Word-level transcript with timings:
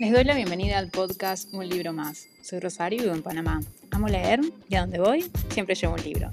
Les 0.00 0.12
doy 0.12 0.22
la 0.22 0.36
bienvenida 0.36 0.78
al 0.78 0.90
podcast 0.90 1.52
Un 1.52 1.68
libro 1.68 1.92
más. 1.92 2.28
Soy 2.40 2.60
Rosario 2.60 3.00
y 3.00 3.02
vivo 3.02 3.16
en 3.16 3.22
Panamá. 3.24 3.58
Amo 3.90 4.06
leer 4.06 4.38
y 4.68 4.76
a 4.76 4.82
donde 4.82 5.00
voy 5.00 5.28
siempre 5.48 5.74
llevo 5.74 5.94
un 5.94 6.02
libro. 6.04 6.30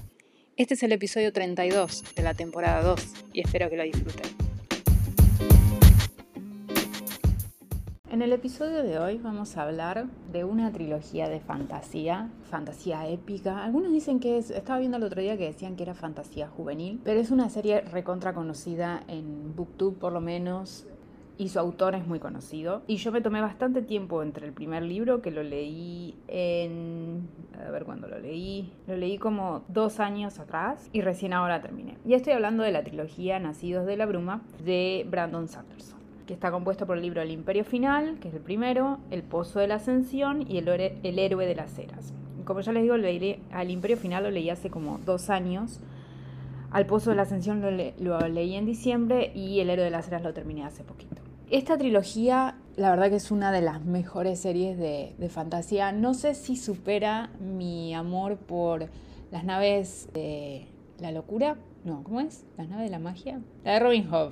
Este 0.55 0.75
es 0.75 0.83
el 0.83 0.91
episodio 0.91 1.33
32 1.33 2.03
de 2.15 2.21
la 2.21 2.35
temporada 2.35 2.83
2 2.83 3.01
y 3.33 3.41
espero 3.41 3.67
que 3.71 3.77
lo 3.77 3.81
disfruten. 3.81 4.29
En 8.11 8.21
el 8.21 8.33
episodio 8.33 8.83
de 8.83 8.99
hoy 8.99 9.17
vamos 9.17 9.57
a 9.57 9.63
hablar 9.63 10.05
de 10.31 10.43
una 10.43 10.71
trilogía 10.71 11.27
de 11.27 11.39
fantasía, 11.39 12.29
fantasía 12.51 13.07
épica. 13.09 13.63
Algunos 13.63 13.91
dicen 13.91 14.19
que 14.19 14.37
es, 14.37 14.51
estaba 14.51 14.77
viendo 14.77 14.97
el 14.97 15.03
otro 15.03 15.21
día 15.21 15.37
que 15.37 15.45
decían 15.45 15.75
que 15.75 15.81
era 15.81 15.95
fantasía 15.95 16.47
juvenil, 16.47 17.01
pero 17.03 17.19
es 17.19 17.31
una 17.31 17.49
serie 17.49 17.81
recontra 17.81 18.35
conocida 18.35 19.03
en 19.07 19.55
Booktube 19.55 19.97
por 19.97 20.13
lo 20.13 20.21
menos 20.21 20.85
y 21.37 21.49
su 21.49 21.59
autor 21.59 21.95
es 21.95 22.07
muy 22.07 22.19
conocido. 22.19 22.83
Y 22.87 22.97
yo 22.97 23.11
me 23.11 23.21
tomé 23.21 23.41
bastante 23.41 23.81
tiempo 23.81 24.23
entre 24.23 24.45
el 24.45 24.53
primer 24.53 24.83
libro, 24.83 25.21
que 25.21 25.31
lo 25.31 25.43
leí 25.43 26.15
en... 26.27 27.27
A 27.65 27.71
ver 27.71 27.85
cuándo 27.85 28.07
lo 28.07 28.19
leí. 28.19 28.71
Lo 28.87 28.95
leí 28.95 29.17
como 29.17 29.63
dos 29.67 29.99
años 29.99 30.39
atrás 30.39 30.89
y 30.93 31.01
recién 31.01 31.33
ahora 31.33 31.61
terminé. 31.61 31.97
Y 32.05 32.13
estoy 32.13 32.33
hablando 32.33 32.63
de 32.63 32.71
la 32.71 32.83
trilogía 32.83 33.39
Nacidos 33.39 33.85
de 33.85 33.97
la 33.97 34.05
Bruma 34.05 34.41
de 34.63 35.05
Brandon 35.09 35.47
Sanderson 35.47 35.95
que 36.25 36.33
está 36.33 36.51
compuesto 36.51 36.85
por 36.85 36.97
el 36.97 37.03
libro 37.03 37.21
El 37.21 37.31
Imperio 37.31 37.63
Final, 37.63 38.17
que 38.19 38.29
es 38.29 38.33
el 38.33 38.41
primero, 38.41 38.99
El 39.11 39.23
Pozo 39.23 39.59
de 39.59 39.67
la 39.67 39.75
Ascensión 39.75 40.49
y 40.49 40.57
El, 40.57 40.67
el 40.69 41.19
Héroe 41.19 41.45
de 41.45 41.55
las 41.55 41.77
Eras. 41.77 42.13
Como 42.45 42.61
ya 42.61 42.71
les 42.71 42.83
digo, 42.83 42.97
leí, 42.97 43.39
al 43.51 43.71
Imperio 43.71 43.97
Final 43.97 44.23
lo 44.23 44.31
leí 44.31 44.49
hace 44.49 44.69
como 44.69 44.99
dos 45.05 45.29
años. 45.29 45.79
Al 46.71 46.85
Pozo 46.85 47.11
de 47.11 47.15
la 47.15 47.23
Ascensión 47.23 47.61
lo, 47.61 48.27
leí 48.27 48.55
en 48.55 48.65
diciembre 48.65 49.31
y 49.35 49.59
El 49.59 49.69
Héroe 49.69 49.85
de 49.85 49.91
las 49.91 50.07
Eras 50.07 50.23
lo 50.23 50.33
terminé 50.33 50.65
hace 50.65 50.83
poquito. 50.83 51.21
Esta 51.51 51.77
trilogía, 51.77 52.55
la 52.75 52.89
verdad 52.89 53.09
que 53.09 53.17
es 53.17 53.29
una 53.29 53.51
de 53.51 53.61
las 53.61 53.85
mejores 53.85 54.39
series 54.39 54.79
de, 54.79 55.29
fantasía. 55.29 55.91
No 55.91 56.15
sé 56.15 56.33
si 56.33 56.55
supera 56.55 57.29
mi 57.39 57.93
amor 57.93 58.37
por 58.37 58.89
las 59.31 59.43
naves 59.43 60.09
de 60.13 60.65
la 60.99 61.11
locura. 61.11 61.57
No, 61.83 62.03
¿cómo 62.03 62.19
es? 62.19 62.45
¿Las 62.57 62.67
naves 62.67 62.85
de 62.85 62.89
la 62.89 62.97
magia? 62.97 63.41
La 63.63 63.73
de 63.73 63.79
Robin 63.79 64.09
Hood. 64.09 64.31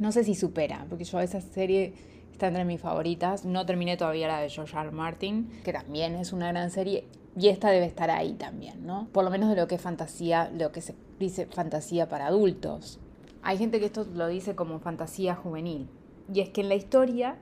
No 0.00 0.10
sé 0.10 0.24
si 0.24 0.34
supera, 0.34 0.84
porque 0.88 1.04
yo 1.04 1.20
esa 1.20 1.40
serie 1.40 1.94
está 2.32 2.48
entre 2.48 2.64
mis 2.64 2.80
favoritas. 2.80 3.44
No 3.44 3.64
terminé 3.64 3.96
todavía 3.96 4.26
la 4.26 4.40
de 4.40 4.50
George 4.50 4.76
R. 4.76 4.90
Martin, 4.90 5.48
que 5.64 5.72
también 5.72 6.16
es 6.16 6.32
una 6.32 6.48
gran 6.48 6.72
serie. 6.72 7.04
Y 7.38 7.48
esta 7.48 7.70
debe 7.70 7.86
estar 7.86 8.10
ahí 8.10 8.32
también, 8.32 8.84
¿no? 8.84 9.06
Por 9.12 9.22
lo 9.22 9.30
menos 9.30 9.48
de 9.48 9.54
lo 9.54 9.68
que 9.68 9.76
es 9.76 9.80
fantasía, 9.80 10.50
lo 10.52 10.72
que 10.72 10.80
se 10.80 10.96
dice 11.20 11.46
fantasía 11.46 12.08
para 12.08 12.26
adultos. 12.26 12.98
Hay 13.42 13.58
gente 13.58 13.78
que 13.78 13.86
esto 13.86 14.04
lo 14.12 14.26
dice 14.26 14.56
como 14.56 14.80
fantasía 14.80 15.36
juvenil. 15.36 15.88
Y 16.32 16.40
es 16.40 16.50
que 16.50 16.60
en 16.60 16.68
la 16.68 16.74
historia 16.74 17.38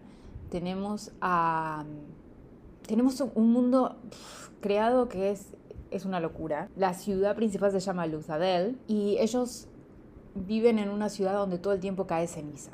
tenemos 0.50 1.12
a 1.20 1.84
tenemos 2.86 3.20
un 3.34 3.52
mundo 3.52 3.96
creado 4.60 5.08
que 5.08 5.30
es, 5.30 5.54
es 5.90 6.04
una 6.04 6.20
locura. 6.20 6.68
La 6.76 6.94
ciudad 6.94 7.34
principal 7.34 7.72
se 7.72 7.80
llama 7.80 8.06
Luzadel 8.06 8.78
y 8.86 9.16
ellos 9.18 9.68
viven 10.34 10.78
en 10.78 10.90
una 10.90 11.08
ciudad 11.08 11.34
donde 11.34 11.58
todo 11.58 11.72
el 11.72 11.80
tiempo 11.80 12.06
cae 12.06 12.26
ceniza. 12.26 12.72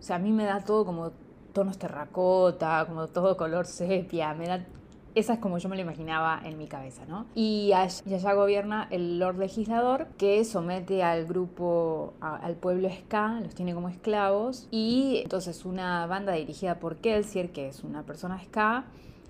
O 0.00 0.02
sea, 0.02 0.16
a 0.16 0.18
mí 0.18 0.32
me 0.32 0.44
da 0.44 0.64
todo 0.64 0.84
como 0.84 1.12
tonos 1.52 1.78
terracota, 1.78 2.84
como 2.88 3.08
todo 3.08 3.36
color 3.36 3.66
sepia, 3.66 4.34
me 4.34 4.46
da 4.46 4.66
esa 5.14 5.34
es 5.34 5.38
como 5.38 5.58
yo 5.58 5.68
me 5.68 5.76
lo 5.76 5.82
imaginaba 5.82 6.40
en 6.44 6.58
mi 6.58 6.66
cabeza, 6.66 7.04
¿no? 7.06 7.26
Y 7.34 7.72
allá, 7.72 8.34
gobierna 8.34 8.88
el 8.90 9.18
Lord 9.18 9.38
Legislador 9.38 10.08
que 10.18 10.44
somete 10.44 11.02
al 11.02 11.26
grupo, 11.26 12.14
al 12.20 12.54
pueblo 12.56 12.88
Ska, 12.90 13.40
los 13.42 13.54
tiene 13.54 13.74
como 13.74 13.88
esclavos. 13.88 14.68
Y 14.70 15.20
entonces 15.22 15.64
una 15.64 16.06
banda 16.06 16.32
dirigida 16.32 16.78
por 16.78 16.96
Kelsier, 16.96 17.52
que 17.52 17.68
es 17.68 17.84
una 17.84 18.02
persona 18.04 18.42
Ska, 18.42 18.84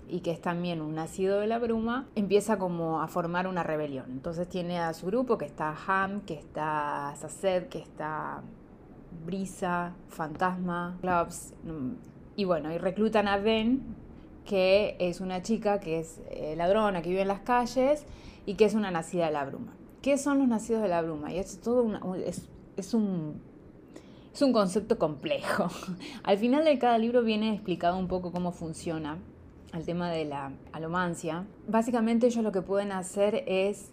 y 0.07 0.19
que 0.19 0.31
es 0.31 0.41
también 0.41 0.81
un 0.81 0.95
nacido 0.95 1.39
de 1.39 1.47
la 1.47 1.59
bruma, 1.59 2.07
empieza 2.15 2.57
como 2.57 3.01
a 3.01 3.07
formar 3.07 3.47
una 3.47 3.63
rebelión. 3.63 4.05
Entonces 4.11 4.47
tiene 4.47 4.79
a 4.79 4.93
su 4.93 5.07
grupo 5.07 5.37
que 5.37 5.45
está 5.45 5.75
Ham, 5.87 6.21
que 6.21 6.35
está 6.35 7.13
Saced, 7.17 7.67
que 7.67 7.79
está 7.79 8.41
Brisa, 9.25 9.93
Fantasma, 10.09 10.97
Clubs, 11.01 11.53
mm, 11.63 11.91
y 12.35 12.45
bueno, 12.45 12.71
y 12.71 12.77
reclutan 12.77 13.27
a 13.27 13.37
Ben, 13.37 13.95
que 14.45 14.95
es 14.99 15.21
una 15.21 15.41
chica 15.41 15.79
que 15.79 15.99
es 15.99 16.19
eh, 16.29 16.55
ladrona, 16.55 17.01
que 17.01 17.09
vive 17.09 17.21
en 17.21 17.27
las 17.27 17.41
calles 17.41 18.05
y 18.45 18.55
que 18.55 18.65
es 18.65 18.73
una 18.73 18.91
nacida 18.91 19.25
de 19.27 19.31
la 19.31 19.45
bruma. 19.45 19.73
¿Qué 20.01 20.17
son 20.17 20.39
los 20.39 20.47
nacidos 20.47 20.81
de 20.81 20.89
la 20.89 21.01
bruma? 21.01 21.31
Y 21.31 21.39
es 21.39 21.61
todo 21.61 21.87
es, 22.75 22.93
un, 22.93 23.41
es 24.33 24.41
un 24.41 24.53
concepto 24.53 24.97
complejo. 24.97 25.67
Al 26.23 26.37
final 26.37 26.65
de 26.65 26.77
cada 26.77 26.97
libro 26.97 27.23
viene 27.23 27.53
explicado 27.53 27.97
un 27.97 28.07
poco 28.07 28.31
cómo 28.31 28.51
funciona 28.51 29.17
el 29.73 29.85
tema 29.85 30.11
de 30.11 30.25
la 30.25 30.51
alomancia. 30.73 31.45
Básicamente 31.67 32.27
ellos 32.27 32.43
lo 32.43 32.51
que 32.51 32.61
pueden 32.61 32.91
hacer 32.91 33.43
es 33.47 33.91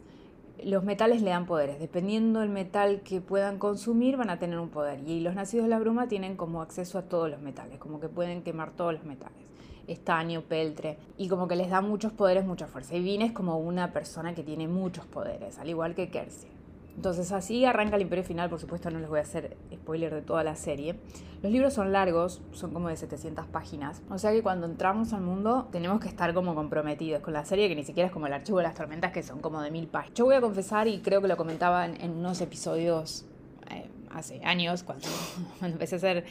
los 0.65 0.85
metales 0.85 1.23
le 1.23 1.31
dan 1.31 1.47
poderes. 1.47 1.79
Dependiendo 1.79 2.41
del 2.41 2.51
metal 2.51 3.03
que 3.03 3.21
puedan 3.21 3.59
consumir, 3.59 4.17
van 4.17 4.31
a 4.31 4.39
tener 4.39 4.59
un 4.59 4.69
poder. 4.69 5.09
Y 5.09 5.21
los 5.21 5.35
nacidos 5.37 5.67
de 5.67 5.71
la 5.71 5.79
bruma 5.79 6.09
tienen 6.09 6.37
como 6.37 6.61
acceso 6.61 6.99
a 6.99 7.03
todos 7.03 7.31
los 7.31 7.41
metales, 7.41 7.79
como 7.79 8.01
que 8.01 8.09
pueden 8.09 8.43
quemar 8.43 8.73
todos 8.73 8.93
los 8.93 9.05
metales 9.05 9.50
estaño, 9.93 10.43
peltre, 10.43 10.99
y 11.17 11.29
como 11.29 11.49
que 11.49 11.57
les 11.57 11.71
da 11.71 11.81
muchos 11.81 12.13
poderes, 12.13 12.45
mucha 12.45 12.67
fuerza. 12.67 12.95
Y 12.97 13.03
Vin 13.03 13.23
es 13.23 13.33
como 13.33 13.59
una 13.59 13.93
persona 13.93 14.35
que 14.35 14.43
tiene 14.43 14.69
muchos 14.69 15.07
poderes, 15.07 15.59
al 15.59 15.69
igual 15.69 15.95
que 15.95 16.11
Kersey. 16.11 16.61
Entonces 16.97 17.33
así 17.33 17.65
arranca 17.65 17.97
el 17.97 18.03
Imperio 18.03 18.25
Final, 18.25 18.51
por 18.51 18.61
supuesto 18.61 18.91
no 18.91 18.99
les 18.99 19.09
voy 19.09 19.21
a 19.21 19.23
hacer 19.23 19.57
spoiler 19.73 20.13
de 20.13 20.23
toda 20.23 20.45
la 20.45 20.57
serie. 20.57 20.97
Los 21.43 21.51
libros 21.51 21.73
son 21.73 21.93
largos, 21.93 22.43
son 22.53 22.73
como 22.73 22.89
de 22.89 22.97
700 22.97 23.47
páginas, 23.47 24.03
o 24.11 24.19
sea 24.19 24.33
que 24.33 24.43
cuando 24.43 24.67
entramos 24.67 25.13
al 25.13 25.23
mundo 25.23 25.69
tenemos 25.73 26.01
que 26.01 26.09
estar 26.09 26.35
como 26.35 26.55
comprometidos 26.55 27.23
con 27.23 27.33
la 27.33 27.45
serie, 27.45 27.69
que 27.69 27.75
ni 27.75 27.85
siquiera 27.85 28.09
es 28.09 28.13
como 28.13 28.27
el 28.27 28.33
Archivo 28.33 28.59
de 28.59 28.65
las 28.65 28.75
Tormentas, 28.75 29.13
que 29.13 29.23
son 29.23 29.41
como 29.41 29.63
de 29.63 29.71
mil 29.71 29.87
páginas. 29.87 30.15
Yo 30.15 30.27
voy 30.27 30.35
a 30.35 30.41
confesar, 30.41 30.89
y 30.89 31.01
creo 31.01 31.23
que 31.23 31.29
lo 31.29 31.37
comentaba 31.37 31.87
en, 31.87 32.11
unos 32.11 32.41
episodios 32.41 33.25
eh, 33.71 33.89
hace 34.11 34.45
años, 34.45 34.83
cuando, 34.83 35.07
cuando 35.59 35.77
empecé 35.77 35.95
a 35.95 35.99
hacer 35.99 36.25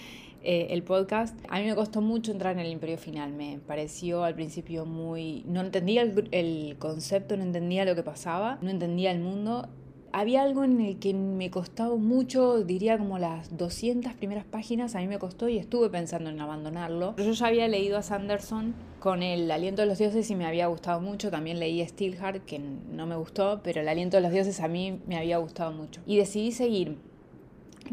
eh, 0.43 0.67
el 0.71 0.83
podcast. 0.83 1.37
A 1.49 1.59
mí 1.59 1.65
me 1.65 1.75
costó 1.75 2.01
mucho 2.01 2.31
entrar 2.31 2.53
en 2.53 2.59
el 2.59 2.71
Imperio 2.71 2.97
Final, 2.97 3.33
me 3.33 3.59
pareció 3.65 4.23
al 4.23 4.35
principio 4.35 4.85
muy... 4.85 5.43
No 5.47 5.61
entendía 5.61 6.01
el, 6.01 6.75
concepto, 6.79 7.37
no 7.37 7.43
entendía 7.43 7.85
lo 7.85 7.95
que 7.95 8.03
pasaba, 8.03 8.57
no 8.61 8.69
entendía 8.69 9.11
el 9.11 9.19
mundo 9.19 9.67
había 10.11 10.41
algo 10.41 10.63
en 10.63 10.81
el 10.81 10.97
que 10.97 11.13
me 11.13 11.51
costaba 11.51 11.95
mucho, 11.95 12.63
diría 12.63 12.97
como 12.97 13.19
las 13.19 13.55
200 13.55 14.13
primeras 14.13 14.45
páginas, 14.45 14.95
a 14.95 14.99
mí 14.99 15.07
me 15.07 15.19
costó 15.19 15.49
y 15.49 15.57
estuve 15.57 15.89
pensando 15.89 16.29
en 16.29 16.39
abandonarlo. 16.39 17.15
Yo 17.17 17.31
ya 17.31 17.47
había 17.47 17.67
leído 17.67 17.97
a 17.97 18.01
Sanderson 18.01 18.73
con 18.99 19.23
El 19.23 19.49
aliento 19.51 19.81
de 19.81 19.87
los 19.87 19.97
dioses 19.97 20.29
y 20.29 20.35
me 20.35 20.45
había 20.45 20.67
gustado 20.67 20.99
mucho, 20.99 21.31
también 21.31 21.59
leí 21.59 21.85
Steelheart 21.85 22.43
que 22.45 22.59
no 22.59 23.05
me 23.05 23.15
gustó, 23.15 23.61
pero 23.63 23.81
El 23.81 23.87
aliento 23.87 24.17
de 24.17 24.23
los 24.23 24.31
dioses 24.31 24.59
a 24.61 24.67
mí 24.67 24.99
me 25.07 25.17
había 25.17 25.37
gustado 25.37 25.71
mucho. 25.71 26.01
Y 26.05 26.17
decidí 26.17 26.51
seguir. 26.51 26.97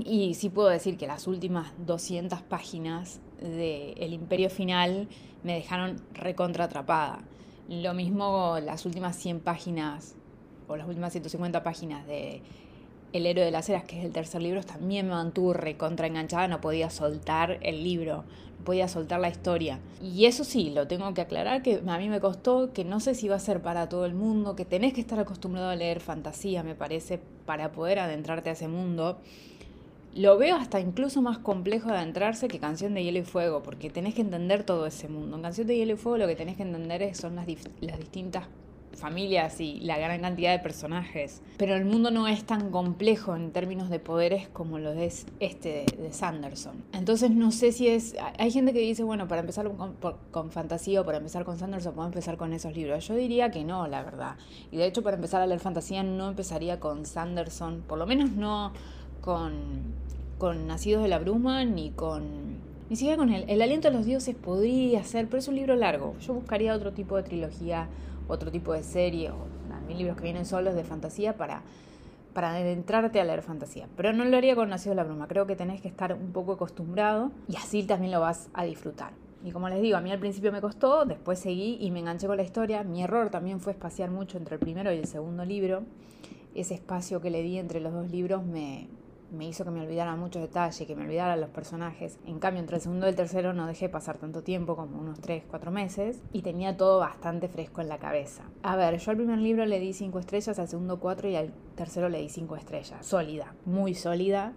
Y 0.04 0.34
sí 0.34 0.50
puedo 0.50 0.68
decir 0.68 0.96
que 0.96 1.06
las 1.06 1.26
últimas 1.26 1.72
200 1.86 2.42
páginas 2.42 3.20
de 3.40 3.92
El 3.92 4.12
Imperio 4.12 4.50
Final 4.50 5.08
me 5.42 5.54
dejaron 5.54 6.02
recontra 6.12 6.64
atrapada. 6.64 7.20
Lo 7.68 7.94
mismo 7.94 8.58
las 8.62 8.84
últimas 8.84 9.16
100 9.16 9.40
páginas 9.40 10.14
o 10.68 10.76
las 10.76 10.86
últimas 10.86 11.12
150 11.12 11.62
páginas 11.62 12.06
de 12.06 12.42
El 13.12 13.26
héroe 13.26 13.44
de 13.44 13.50
las 13.50 13.68
eras, 13.68 13.84
que 13.84 13.98
es 13.98 14.04
el 14.04 14.12
tercer 14.12 14.42
libro, 14.42 14.62
también 14.62 15.06
me 15.06 15.12
mantuvo 15.12 15.52
recontra 15.52 16.06
enganchada, 16.06 16.48
no 16.48 16.60
podía 16.60 16.90
soltar 16.90 17.58
el 17.62 17.82
libro, 17.82 18.24
no 18.58 18.64
podía 18.64 18.88
soltar 18.88 19.20
la 19.20 19.28
historia. 19.28 19.80
Y 20.02 20.26
eso 20.26 20.44
sí, 20.44 20.70
lo 20.70 20.86
tengo 20.86 21.12
que 21.14 21.22
aclarar, 21.22 21.62
que 21.62 21.82
a 21.86 21.98
mí 21.98 22.08
me 22.08 22.20
costó, 22.20 22.72
que 22.72 22.84
no 22.84 23.00
sé 23.00 23.14
si 23.14 23.28
va 23.28 23.36
a 23.36 23.40
ser 23.40 23.62
para 23.62 23.88
todo 23.88 24.04
el 24.04 24.14
mundo, 24.14 24.56
que 24.56 24.64
tenés 24.64 24.92
que 24.92 25.00
estar 25.00 25.18
acostumbrado 25.18 25.70
a 25.70 25.76
leer 25.76 26.00
fantasía, 26.00 26.62
me 26.62 26.74
parece, 26.74 27.20
para 27.46 27.72
poder 27.72 28.00
adentrarte 28.00 28.50
a 28.50 28.52
ese 28.52 28.68
mundo. 28.68 29.18
Lo 30.16 30.38
veo 30.38 30.56
hasta 30.56 30.80
incluso 30.80 31.20
más 31.20 31.36
complejo 31.36 31.90
de 31.90 31.98
adentrarse 31.98 32.48
que 32.48 32.58
Canción 32.58 32.94
de 32.94 33.04
Hielo 33.04 33.18
y 33.18 33.24
Fuego, 33.24 33.62
porque 33.62 33.90
tenés 33.90 34.14
que 34.14 34.22
entender 34.22 34.64
todo 34.64 34.86
ese 34.86 35.08
mundo. 35.08 35.36
En 35.36 35.42
Canción 35.42 35.66
de 35.66 35.76
Hielo 35.76 35.92
y 35.92 35.96
Fuego 35.96 36.16
lo 36.16 36.26
que 36.26 36.34
tenés 36.34 36.56
que 36.56 36.62
entender 36.62 37.14
son 37.14 37.36
las, 37.36 37.46
las 37.82 37.98
distintas 37.98 38.46
familias 38.94 39.60
y 39.60 39.78
la 39.80 39.98
gran 39.98 40.22
cantidad 40.22 40.52
de 40.52 40.58
personajes. 40.58 41.42
Pero 41.58 41.74
el 41.74 41.84
mundo 41.84 42.10
no 42.10 42.28
es 42.28 42.44
tan 42.44 42.70
complejo 42.70 43.36
en 43.36 43.52
términos 43.52 43.90
de 43.90 43.98
poderes 43.98 44.48
como 44.48 44.78
lo 44.78 44.92
es 44.92 45.26
este 45.38 45.84
de, 45.98 46.12
Sanderson. 46.14 46.82
Entonces 46.94 47.30
no 47.30 47.50
sé 47.50 47.72
si 47.72 47.88
es... 47.88 48.16
Hay 48.38 48.50
gente 48.50 48.72
que 48.72 48.80
dice, 48.80 49.02
bueno, 49.02 49.28
para 49.28 49.42
empezar 49.42 49.70
con, 49.70 49.96
con, 50.30 50.50
fantasía 50.50 51.02
o 51.02 51.04
para 51.04 51.18
empezar 51.18 51.44
con 51.44 51.58
Sanderson, 51.58 51.94
puedo 51.94 52.08
empezar 52.08 52.38
con 52.38 52.54
esos 52.54 52.74
libros. 52.74 53.06
Yo 53.06 53.14
diría 53.14 53.50
que 53.50 53.64
no, 53.64 53.86
la 53.86 54.02
verdad. 54.02 54.36
Y 54.72 54.78
de 54.78 54.86
hecho 54.86 55.02
para 55.02 55.16
empezar 55.16 55.42
a 55.42 55.46
leer 55.46 55.60
fantasía 55.60 56.02
no 56.02 56.30
empezaría 56.30 56.80
con 56.80 57.04
Sanderson, 57.04 57.84
por 57.86 57.98
lo 57.98 58.06
menos 58.06 58.30
no 58.30 58.72
con 59.20 60.05
con 60.38 60.66
Nacidos 60.66 61.02
de 61.02 61.08
la 61.08 61.18
Bruma 61.18 61.64
ni 61.64 61.90
con... 61.90 62.66
Ni 62.88 62.96
siquiera 62.96 63.16
con 63.16 63.30
el, 63.30 63.48
el 63.50 63.62
Aliento 63.62 63.88
de 63.88 63.94
los 63.94 64.06
Dioses 64.06 64.36
podría 64.36 65.02
ser, 65.02 65.26
pero 65.26 65.38
es 65.38 65.48
un 65.48 65.56
libro 65.56 65.74
largo. 65.74 66.14
Yo 66.20 66.34
buscaría 66.34 66.74
otro 66.74 66.92
tipo 66.92 67.16
de 67.16 67.24
trilogía, 67.24 67.88
otro 68.28 68.52
tipo 68.52 68.72
de 68.72 68.82
serie, 68.82 69.30
o 69.30 69.36
mil 69.86 69.98
libros 69.98 70.16
que 70.16 70.24
vienen 70.24 70.44
solos 70.44 70.74
de 70.74 70.84
fantasía 70.84 71.36
para, 71.36 71.62
para 72.32 72.50
adentrarte 72.50 73.20
a 73.20 73.24
leer 73.24 73.42
fantasía. 73.42 73.88
Pero 73.96 74.12
no 74.12 74.24
lo 74.24 74.36
haría 74.36 74.54
con 74.54 74.68
Nacidos 74.68 74.96
de 74.96 75.02
la 75.02 75.04
Bruma. 75.04 75.26
Creo 75.26 75.46
que 75.46 75.56
tenés 75.56 75.80
que 75.80 75.88
estar 75.88 76.12
un 76.12 76.32
poco 76.32 76.52
acostumbrado 76.52 77.30
y 77.48 77.56
así 77.56 77.82
también 77.82 78.12
lo 78.12 78.20
vas 78.20 78.48
a 78.54 78.64
disfrutar. 78.64 79.12
Y 79.44 79.50
como 79.50 79.68
les 79.68 79.80
digo, 79.80 79.96
a 79.96 80.00
mí 80.00 80.10
al 80.10 80.18
principio 80.18 80.50
me 80.50 80.60
costó, 80.60 81.04
después 81.04 81.38
seguí 81.38 81.78
y 81.80 81.90
me 81.90 82.00
enganché 82.00 82.26
con 82.26 82.36
la 82.36 82.42
historia. 82.42 82.82
Mi 82.82 83.02
error 83.02 83.30
también 83.30 83.60
fue 83.60 83.72
espaciar 83.72 84.10
mucho 84.10 84.38
entre 84.38 84.54
el 84.54 84.60
primero 84.60 84.92
y 84.92 84.98
el 84.98 85.06
segundo 85.06 85.44
libro. 85.44 85.82
Ese 86.54 86.74
espacio 86.74 87.20
que 87.20 87.30
le 87.30 87.42
di 87.42 87.58
entre 87.58 87.80
los 87.80 87.92
dos 87.92 88.10
libros 88.10 88.44
me, 88.44 88.88
me 89.30 89.46
hizo 89.46 89.64
que 89.64 89.70
me 89.70 89.80
olvidara 89.80 90.16
muchos 90.16 90.42
detalles, 90.42 90.86
que 90.86 90.96
me 90.96 91.04
olvidara 91.04 91.36
los 91.36 91.50
personajes. 91.50 92.18
En 92.26 92.38
cambio, 92.38 92.60
entre 92.60 92.76
el 92.76 92.82
segundo 92.82 93.06
y 93.06 93.10
el 93.10 93.16
tercero 93.16 93.52
no 93.52 93.66
dejé 93.66 93.88
pasar 93.88 94.18
tanto 94.18 94.42
tiempo, 94.42 94.76
como 94.76 94.98
unos 94.98 95.20
3, 95.20 95.44
4 95.48 95.70
meses, 95.70 96.22
y 96.32 96.42
tenía 96.42 96.76
todo 96.76 96.98
bastante 97.00 97.48
fresco 97.48 97.80
en 97.80 97.88
la 97.88 97.98
cabeza. 97.98 98.44
A 98.62 98.76
ver, 98.76 98.98
yo 98.98 99.10
al 99.10 99.16
primer 99.16 99.38
libro 99.38 99.66
le 99.66 99.80
di 99.80 99.92
5 99.92 100.18
estrellas, 100.18 100.58
al 100.58 100.68
segundo 100.68 101.00
4 101.00 101.28
y 101.28 101.36
al 101.36 101.52
tercero 101.74 102.08
le 102.08 102.20
di 102.20 102.28
5 102.28 102.56
estrellas. 102.56 103.04
Sólida, 103.04 103.54
muy 103.64 103.94
sólida. 103.94 104.52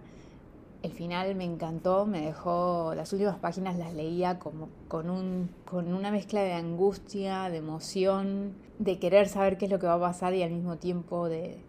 El 0.82 0.92
final 0.92 1.34
me 1.34 1.44
encantó, 1.44 2.06
me 2.06 2.22
dejó, 2.22 2.94
las 2.94 3.12
últimas 3.12 3.36
páginas 3.38 3.76
las 3.76 3.92
leía 3.92 4.38
como 4.38 4.70
con, 4.88 5.10
un, 5.10 5.50
con 5.66 5.92
una 5.92 6.10
mezcla 6.10 6.42
de 6.42 6.54
angustia, 6.54 7.50
de 7.50 7.58
emoción, 7.58 8.54
de 8.78 8.98
querer 8.98 9.28
saber 9.28 9.58
qué 9.58 9.66
es 9.66 9.70
lo 9.70 9.78
que 9.78 9.86
va 9.86 9.94
a 9.94 10.00
pasar 10.00 10.32
y 10.32 10.42
al 10.42 10.50
mismo 10.50 10.78
tiempo 10.78 11.28
de, 11.28 11.60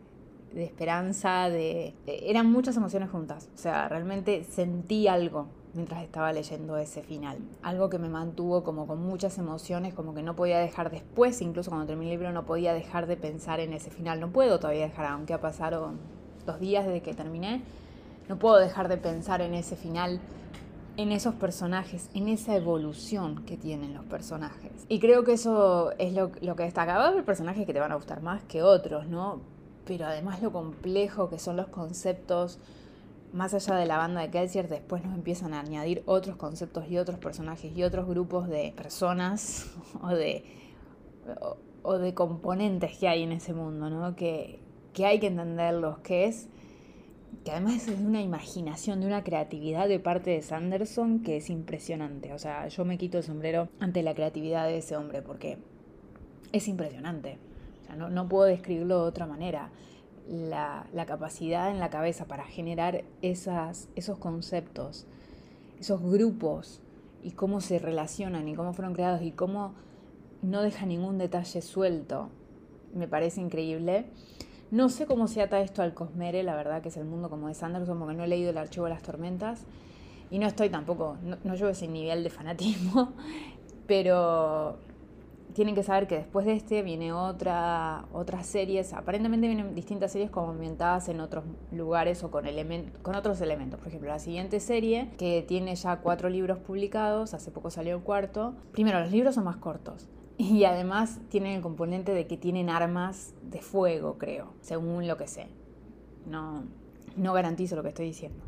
de 0.53 0.63
esperanza, 0.63 1.49
de... 1.49 1.93
Eran 2.05 2.51
muchas 2.51 2.75
emociones 2.77 3.09
juntas, 3.09 3.49
o 3.55 3.57
sea, 3.57 3.87
realmente 3.87 4.43
sentí 4.43 5.07
algo 5.07 5.47
mientras 5.73 6.03
estaba 6.03 6.33
leyendo 6.33 6.77
ese 6.77 7.01
final. 7.01 7.37
Algo 7.61 7.89
que 7.89 7.97
me 7.97 8.09
mantuvo 8.09 8.63
como 8.63 8.87
con 8.87 9.01
muchas 9.01 9.37
emociones, 9.37 9.93
como 9.93 10.13
que 10.13 10.23
no 10.23 10.35
podía 10.35 10.59
dejar 10.59 10.91
después, 10.91 11.41
incluso 11.41 11.71
cuando 11.71 11.87
terminé 11.87 12.11
el 12.11 12.19
libro, 12.19 12.33
no 12.33 12.45
podía 12.45 12.73
dejar 12.73 13.07
de 13.07 13.17
pensar 13.17 13.59
en 13.59 13.73
ese 13.73 13.89
final. 13.89 14.19
No 14.19 14.31
puedo 14.31 14.59
todavía 14.59 14.83
dejar, 14.83 15.05
aunque 15.05 15.33
ha 15.33 15.41
pasado 15.41 15.93
dos 16.45 16.59
días 16.59 16.85
desde 16.85 17.01
que 17.01 17.13
terminé, 17.13 17.61
no 18.27 18.37
puedo 18.37 18.57
dejar 18.57 18.87
de 18.87 18.97
pensar 18.97 19.41
en 19.41 19.53
ese 19.53 19.75
final, 19.75 20.19
en 20.97 21.11
esos 21.11 21.35
personajes, 21.35 22.09
en 22.13 22.27
esa 22.27 22.55
evolución 22.55 23.43
que 23.45 23.57
tienen 23.57 23.93
los 23.93 24.05
personajes. 24.05 24.71
Y 24.89 24.99
creo 24.99 25.23
que 25.23 25.33
eso 25.33 25.91
es 25.97 26.13
lo, 26.13 26.31
lo 26.41 26.55
que 26.55 26.63
destaca. 26.63 26.97
Va 26.97 27.05
a 27.05 27.07
haber 27.09 27.23
personajes 27.23 27.65
que 27.65 27.73
te 27.73 27.79
van 27.79 27.91
a 27.91 27.95
gustar 27.95 28.21
más 28.21 28.43
que 28.43 28.61
otros, 28.61 29.07
¿no? 29.07 29.39
Pero 29.85 30.05
además 30.05 30.41
lo 30.41 30.51
complejo 30.51 31.29
que 31.29 31.39
son 31.39 31.57
los 31.57 31.67
conceptos, 31.67 32.59
más 33.33 33.53
allá 33.53 33.75
de 33.75 33.85
la 33.85 33.97
banda 33.97 34.21
de 34.21 34.29
Kelsier, 34.29 34.67
después 34.67 35.03
nos 35.03 35.15
empiezan 35.15 35.53
a 35.53 35.61
añadir 35.61 36.03
otros 36.05 36.35
conceptos 36.35 36.89
y 36.89 36.97
otros 36.97 37.17
personajes 37.19 37.75
y 37.75 37.83
otros 37.83 38.07
grupos 38.07 38.47
de 38.47 38.73
personas 38.75 39.71
o 40.01 40.09
de, 40.09 40.43
o, 41.83 41.97
de 41.97 42.13
componentes 42.13 42.97
que 42.97 43.07
hay 43.07 43.23
en 43.23 43.31
ese 43.31 43.53
mundo, 43.53 43.89
¿no? 43.89 44.15
Que, 44.15 44.59
que 44.93 45.05
hay 45.05 45.19
que 45.19 45.27
entenderlos, 45.27 45.99
que 45.99 46.25
es 46.25 46.47
que 47.45 47.51
además 47.51 47.87
es 47.87 47.99
de 47.99 48.05
una 48.05 48.21
imaginación, 48.21 48.99
de 48.99 49.07
una 49.07 49.23
creatividad 49.23 49.87
de 49.87 49.99
parte 49.99 50.31
de 50.31 50.41
Sanderson 50.41 51.23
que 51.23 51.37
es 51.37 51.49
impresionante. 51.49 52.33
O 52.33 52.39
sea, 52.39 52.67
yo 52.67 52.85
me 52.85 52.97
quito 52.97 53.17
el 53.17 53.23
sombrero 53.23 53.69
ante 53.79 54.03
la 54.03 54.13
creatividad 54.13 54.67
de 54.67 54.77
ese 54.77 54.95
hombre 54.95 55.21
porque 55.21 55.57
es 56.51 56.67
impresionante 56.67 57.39
no, 57.95 58.27
puedo 58.27 58.45
describirlo 58.45 59.01
de 59.01 59.09
otra 59.09 59.25
manera. 59.25 59.69
La, 60.27 60.85
capacidad 61.07 61.71
en 61.71 61.79
la 61.79 61.89
cabeza 61.89 62.25
para 62.25 62.45
generar 62.45 63.03
esas, 63.21 63.89
esos 63.95 64.17
conceptos, 64.17 65.05
esos 65.79 66.01
grupos 66.01 66.79
y 67.23 67.31
cómo 67.31 67.59
se 67.59 67.79
relacionan 67.79 68.47
y 68.47 68.55
cómo 68.55 68.73
fueron 68.73 68.93
creados 68.93 69.21
y 69.23 69.31
cómo 69.31 69.73
no 70.41 70.61
deja 70.61 70.85
ningún 70.85 71.17
detalle 71.17 71.61
suelto, 71.61 72.29
me 72.93 73.07
parece 73.07 73.41
increíble. 73.41 74.05
No 74.69 74.87
sé 74.89 75.05
cómo 75.05 75.27
se 75.27 75.41
ata 75.41 75.59
esto 75.59 75.81
al 75.81 75.93
Cosmere, 75.93 76.43
la 76.43 76.55
verdad 76.55 76.81
que 76.81 76.89
es 76.89 76.97
el 76.97 77.05
mundo 77.05 77.29
como 77.29 77.47
de 77.49 77.53
Sanderson, 77.53 77.99
porque 77.99 78.15
no 78.15 78.23
he 78.23 78.27
leído 78.27 78.51
el 78.51 78.57
archivo 78.57 78.85
de 78.85 78.91
las 78.91 79.01
tormentas 79.01 79.65
y 80.29 80.39
no 80.39 80.47
estoy 80.47 80.69
tampoco, 80.69 81.17
no, 81.23 81.37
no 81.43 81.55
llevo 81.55 81.69
ese 81.69 81.87
nivel 81.89 82.23
de 82.23 82.29
fanatismo, 82.29 83.11
pero 83.87 84.77
tienen 85.53 85.75
que 85.75 85.83
saber 85.83 86.07
que 86.07 86.15
después 86.15 86.45
de 86.45 86.53
este 86.53 86.81
viene 86.81 87.13
otra, 87.13 88.05
otras 88.13 88.45
series, 88.45 88.93
aparentemente 88.93 89.47
vienen 89.47 89.75
distintas 89.75 90.11
series 90.11 90.29
como 90.29 90.51
ambientadas 90.51 91.09
en 91.09 91.19
otros 91.19 91.43
lugares 91.71 92.23
o 92.23 92.31
con, 92.31 92.45
con 93.01 93.15
otros 93.15 93.41
elementos. 93.41 93.79
Por 93.79 93.89
ejemplo, 93.89 94.09
la 94.09 94.19
siguiente 94.19 94.59
serie, 94.59 95.09
que 95.17 95.43
tiene 95.47 95.75
ya 95.75 95.97
cuatro 95.97 96.29
libros 96.29 96.59
publicados, 96.59 97.33
hace 97.33 97.51
poco 97.51 97.69
salió 97.69 97.95
el 97.95 98.03
cuarto. 98.03 98.55
Primero, 98.71 98.99
los 98.99 99.11
libros 99.11 99.35
son 99.35 99.45
más 99.45 99.57
cortos. 99.57 100.07
Y 100.37 100.63
además 100.63 101.19
tienen 101.29 101.57
el 101.57 101.61
componente 101.61 102.13
de 102.13 102.25
que 102.25 102.37
tienen 102.37 102.69
armas 102.69 103.35
de 103.43 103.61
fuego, 103.61 104.17
creo, 104.17 104.53
según 104.61 105.07
lo 105.07 105.17
que 105.17 105.27
sé. 105.27 105.47
No, 106.25 106.63
no 107.15 107.33
garantizo 107.33 107.75
lo 107.75 107.83
que 107.83 107.89
estoy 107.89 108.07
diciendo. 108.07 108.43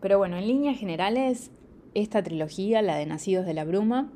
Pero 0.00 0.18
bueno, 0.18 0.36
en 0.36 0.46
líneas 0.46 0.78
generales, 0.78 1.50
esta 1.94 2.22
trilogía, 2.22 2.82
la 2.82 2.96
de 2.96 3.06
Nacidos 3.06 3.46
de 3.46 3.54
la 3.54 3.64
Bruma, 3.64 4.12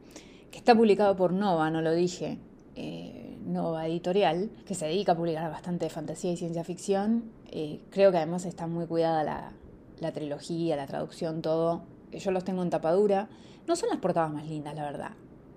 que 0.51 0.59
está 0.59 0.75
publicado 0.75 1.17
por 1.17 1.33
Nova, 1.33 1.71
no 1.71 1.83
lo 1.83 1.93
dije, 1.93 2.39
eh, 2.77 3.39
Nova 3.45 3.87
Editorial, 3.87 4.51
que 4.67 4.75
se 4.75 4.87
dedica 4.87 5.13
a 5.13 5.17
publicar 5.17 5.51
bastante 5.51 5.89
fantasía 5.91 6.33
y 6.33 6.37
ciencia 6.37 6.65
ficción. 6.65 7.25
Eh, 7.51 7.81
creo 7.91 8.11
que 8.11 8.19
además 8.19 8.45
está 8.45 8.67
muy 8.67 8.87
cuidada 8.87 9.25
la, 9.25 9.53
la 9.99 10.13
trilogía, 10.13 10.77
la 10.77 10.87
traducción, 10.87 11.43
todo. 11.43 11.83
Yo 12.13 12.31
los 12.31 12.45
tengo 12.45 12.63
en 12.63 12.71
tapadura. 12.71 13.29
No 13.67 13.77
son 13.77 13.89
las 13.91 13.99
portadas 13.99 14.33
más 14.33 14.47
lindas, 14.47 14.75
la 14.75 14.83
verdad. 14.83 15.11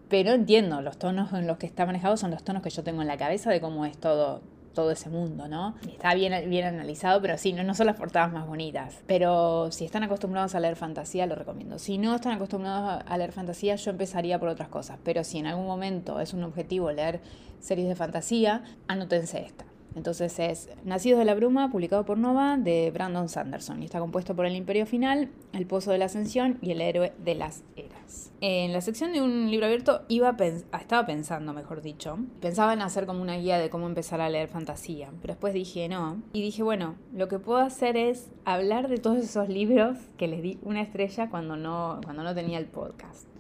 Pero 0.10 0.32
entiendo, 0.32 0.82
los 0.82 0.98
tonos 0.98 1.34
en 1.34 1.48
los 1.48 1.58
que 1.58 1.66
está 1.66 1.86
manejado 1.86 2.18
son 2.18 2.32
los 2.32 2.44
tonos 2.44 2.62
que 2.62 2.70
yo 2.70 2.84
tengo 2.84 3.02
en 3.02 3.08
la 3.08 3.18
cabeza 3.18 3.50
de 3.50 3.62
cómo 3.62 3.86
es 3.86 3.98
todo, 3.98 4.42
todo 4.74 4.92
ese 4.92 5.10
mundo, 5.10 5.48
¿no? 5.48 5.76
Está 5.88 6.14
bien, 6.14 6.50
bien 6.50 6.66
analizado, 6.66 7.22
pero 7.22 7.38
sí, 7.38 7.54
no, 7.54 7.64
no 7.64 7.74
son 7.76 7.88
las 7.88 7.96
portadas 7.96 8.32
más 8.32 8.48
bonitas. 8.48 8.96
Pero 9.08 9.72
si 9.72 9.86
están 9.86 10.04
acostumbrados 10.04 10.56
a 10.56 10.60
leer 10.60 10.76
fantasía, 10.76 11.26
lo 11.26 11.36
recomiendo. 11.36 11.80
Si 11.80 11.98
no 11.98 12.16
están 12.16 12.34
acostumbrados 12.34 13.04
a 13.06 13.18
leer 13.18 13.32
fantasía, 13.32 13.76
yo 13.76 13.92
empezaría 13.92 14.40
por 14.40 14.50
otras 14.50 14.70
cosas. 14.70 14.98
Pero 15.04 15.24
si 15.24 15.38
en 15.38 15.48
algún 15.48 15.68
momento 15.68 16.20
es 16.20 16.34
un 16.34 16.44
objetivo 16.44 16.92
leer 16.92 17.22
series 17.60 17.88
de 17.88 17.96
fantasía, 17.96 18.64
anótense 18.88 19.42
esta. 19.42 19.66
Entonces 19.96 20.38
es 20.40 20.70
Nacidos 20.84 21.20
de 21.20 21.26
la 21.26 21.36
Bruma, 21.36 21.72
publicado 21.72 22.06
por 22.06 22.18
Nova, 22.18 22.58
de 22.58 22.92
Brandon 22.92 23.30
Sanderson, 23.30 23.82
y 23.82 23.86
está 23.86 24.00
compuesto 24.00 24.36
por 24.36 24.46
El 24.46 24.56
Imperio 24.56 24.86
Final, 24.86 25.30
El 25.54 25.66
Pozo 25.66 25.92
de 25.92 25.98
la 25.98 26.06
Ascensión 26.06 26.58
y 26.62 26.72
El 26.72 26.82
Héroe 26.82 27.14
de 27.24 27.36
las 27.36 27.64
Eras. 27.76 28.32
En 28.42 28.74
la 28.74 28.82
sección 28.82 29.14
de 29.14 29.22
un 29.22 29.50
libro 29.50 29.68
abierto 29.68 30.02
iba 30.10 30.36
estaba 30.80 31.06
pensando, 31.06 31.54
mejor 31.54 31.82
dicho, 31.82 32.18
pensaba 32.42 32.74
en 32.74 32.82
hacer 32.82 33.06
como 33.06 33.22
una 33.22 33.38
guía 33.38 33.58
de 33.58 33.70
cómo 33.70 33.88
empezar 33.88 34.20
a 34.20 34.30
leer 34.30 34.50
fantasía, 34.50 35.10
pero 35.22 35.34
después 35.34 35.54
dije 35.54 35.88
no, 35.88 36.22
y 36.34 36.42
dije 36.42 36.64
bueno, 36.64 36.96
lo 37.14 37.28
que 37.28 37.40
puedo 37.40 37.60
hacer 37.60 37.96
es 37.96 38.30
hablar 38.46 38.90
de 38.90 38.98
todos 38.98 39.18
esos 39.18 39.48
libros 39.48 39.98
que 40.18 40.28
les 40.28 40.42
di 40.42 40.60
una 40.62 40.82
estrella 40.82 41.30
cuando 41.30 41.56
no, 41.56 42.02
cuando 42.04 42.24
no 42.24 42.36
tenía 42.36 42.58
el 42.58 42.66
podcast 42.66 43.33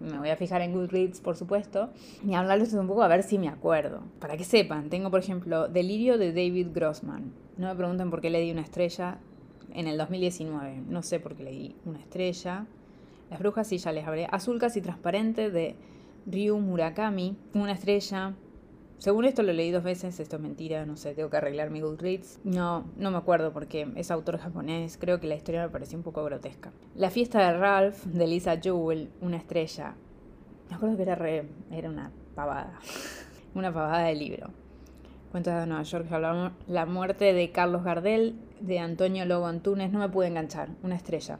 me 0.00 0.18
voy 0.18 0.30
a 0.30 0.36
fijar 0.36 0.62
en 0.62 0.72
Goodreads, 0.72 1.20
por 1.20 1.36
supuesto, 1.36 1.90
y 2.26 2.34
hablarles 2.34 2.72
un 2.74 2.86
poco 2.86 3.02
a 3.02 3.08
ver 3.08 3.22
si 3.22 3.38
me 3.38 3.48
acuerdo. 3.48 4.02
Para 4.20 4.36
que 4.36 4.44
sepan, 4.44 4.90
tengo, 4.90 5.10
por 5.10 5.20
ejemplo, 5.20 5.68
Delirio 5.68 6.18
de 6.18 6.32
David 6.32 6.68
Grossman. 6.72 7.32
No 7.56 7.68
me 7.68 7.74
pregunten 7.74 8.10
por 8.10 8.20
qué 8.20 8.30
le 8.30 8.40
di 8.40 8.52
una 8.52 8.60
estrella 8.62 9.18
en 9.74 9.88
el 9.88 9.98
2019. 9.98 10.82
No 10.88 11.02
sé 11.02 11.20
por 11.20 11.34
qué 11.34 11.44
le 11.44 11.50
di 11.50 11.76
una 11.84 11.98
estrella. 11.98 12.66
Las 13.30 13.40
brujas 13.40 13.66
sí 13.66 13.78
ya 13.78 13.92
les 13.92 14.06
hablé. 14.06 14.26
Azul 14.30 14.58
casi 14.58 14.80
transparente 14.80 15.50
de 15.50 15.76
Ryu 16.26 16.58
Murakami. 16.58 17.36
Una 17.54 17.72
estrella. 17.72 18.34
Según 18.98 19.26
esto 19.26 19.44
lo 19.44 19.52
leí 19.52 19.70
dos 19.70 19.84
veces, 19.84 20.18
esto 20.18 20.36
es 20.36 20.42
mentira, 20.42 20.84
no 20.84 20.96
sé, 20.96 21.14
tengo 21.14 21.30
que 21.30 21.36
arreglar 21.36 21.70
mi 21.70 21.80
Goodreads. 21.80 22.40
No, 22.42 22.84
no 22.96 23.12
me 23.12 23.18
acuerdo 23.18 23.52
porque 23.52 23.86
es 23.94 24.10
autor 24.10 24.38
japonés, 24.38 24.98
creo 24.98 25.20
que 25.20 25.28
la 25.28 25.36
historia 25.36 25.62
me 25.62 25.68
pareció 25.68 25.96
un 25.96 26.02
poco 26.02 26.24
grotesca. 26.24 26.72
La 26.96 27.08
fiesta 27.10 27.38
de 27.46 27.56
Ralph, 27.56 28.04
de 28.06 28.26
Lisa 28.26 28.58
Jewell, 28.60 29.08
una 29.20 29.36
estrella. 29.36 29.94
Me 30.68 30.74
acuerdo 30.74 30.96
que 30.96 31.02
era, 31.02 31.14
re, 31.14 31.48
era 31.70 31.88
una 31.88 32.10
pavada, 32.34 32.80
una 33.54 33.72
pavada 33.72 34.00
de 34.00 34.16
libro. 34.16 34.48
Cuentos 35.30 35.54
de 35.54 35.66
Nueva 35.66 35.84
York, 35.84 36.06
la 36.66 36.86
muerte 36.86 37.32
de 37.32 37.52
Carlos 37.52 37.84
Gardel, 37.84 38.34
de 38.58 38.80
Antonio 38.80 39.24
Lobo 39.26 39.46
Antunes, 39.46 39.92
no 39.92 40.00
me 40.00 40.08
pude 40.08 40.26
enganchar, 40.26 40.70
una 40.82 40.96
estrella. 40.96 41.38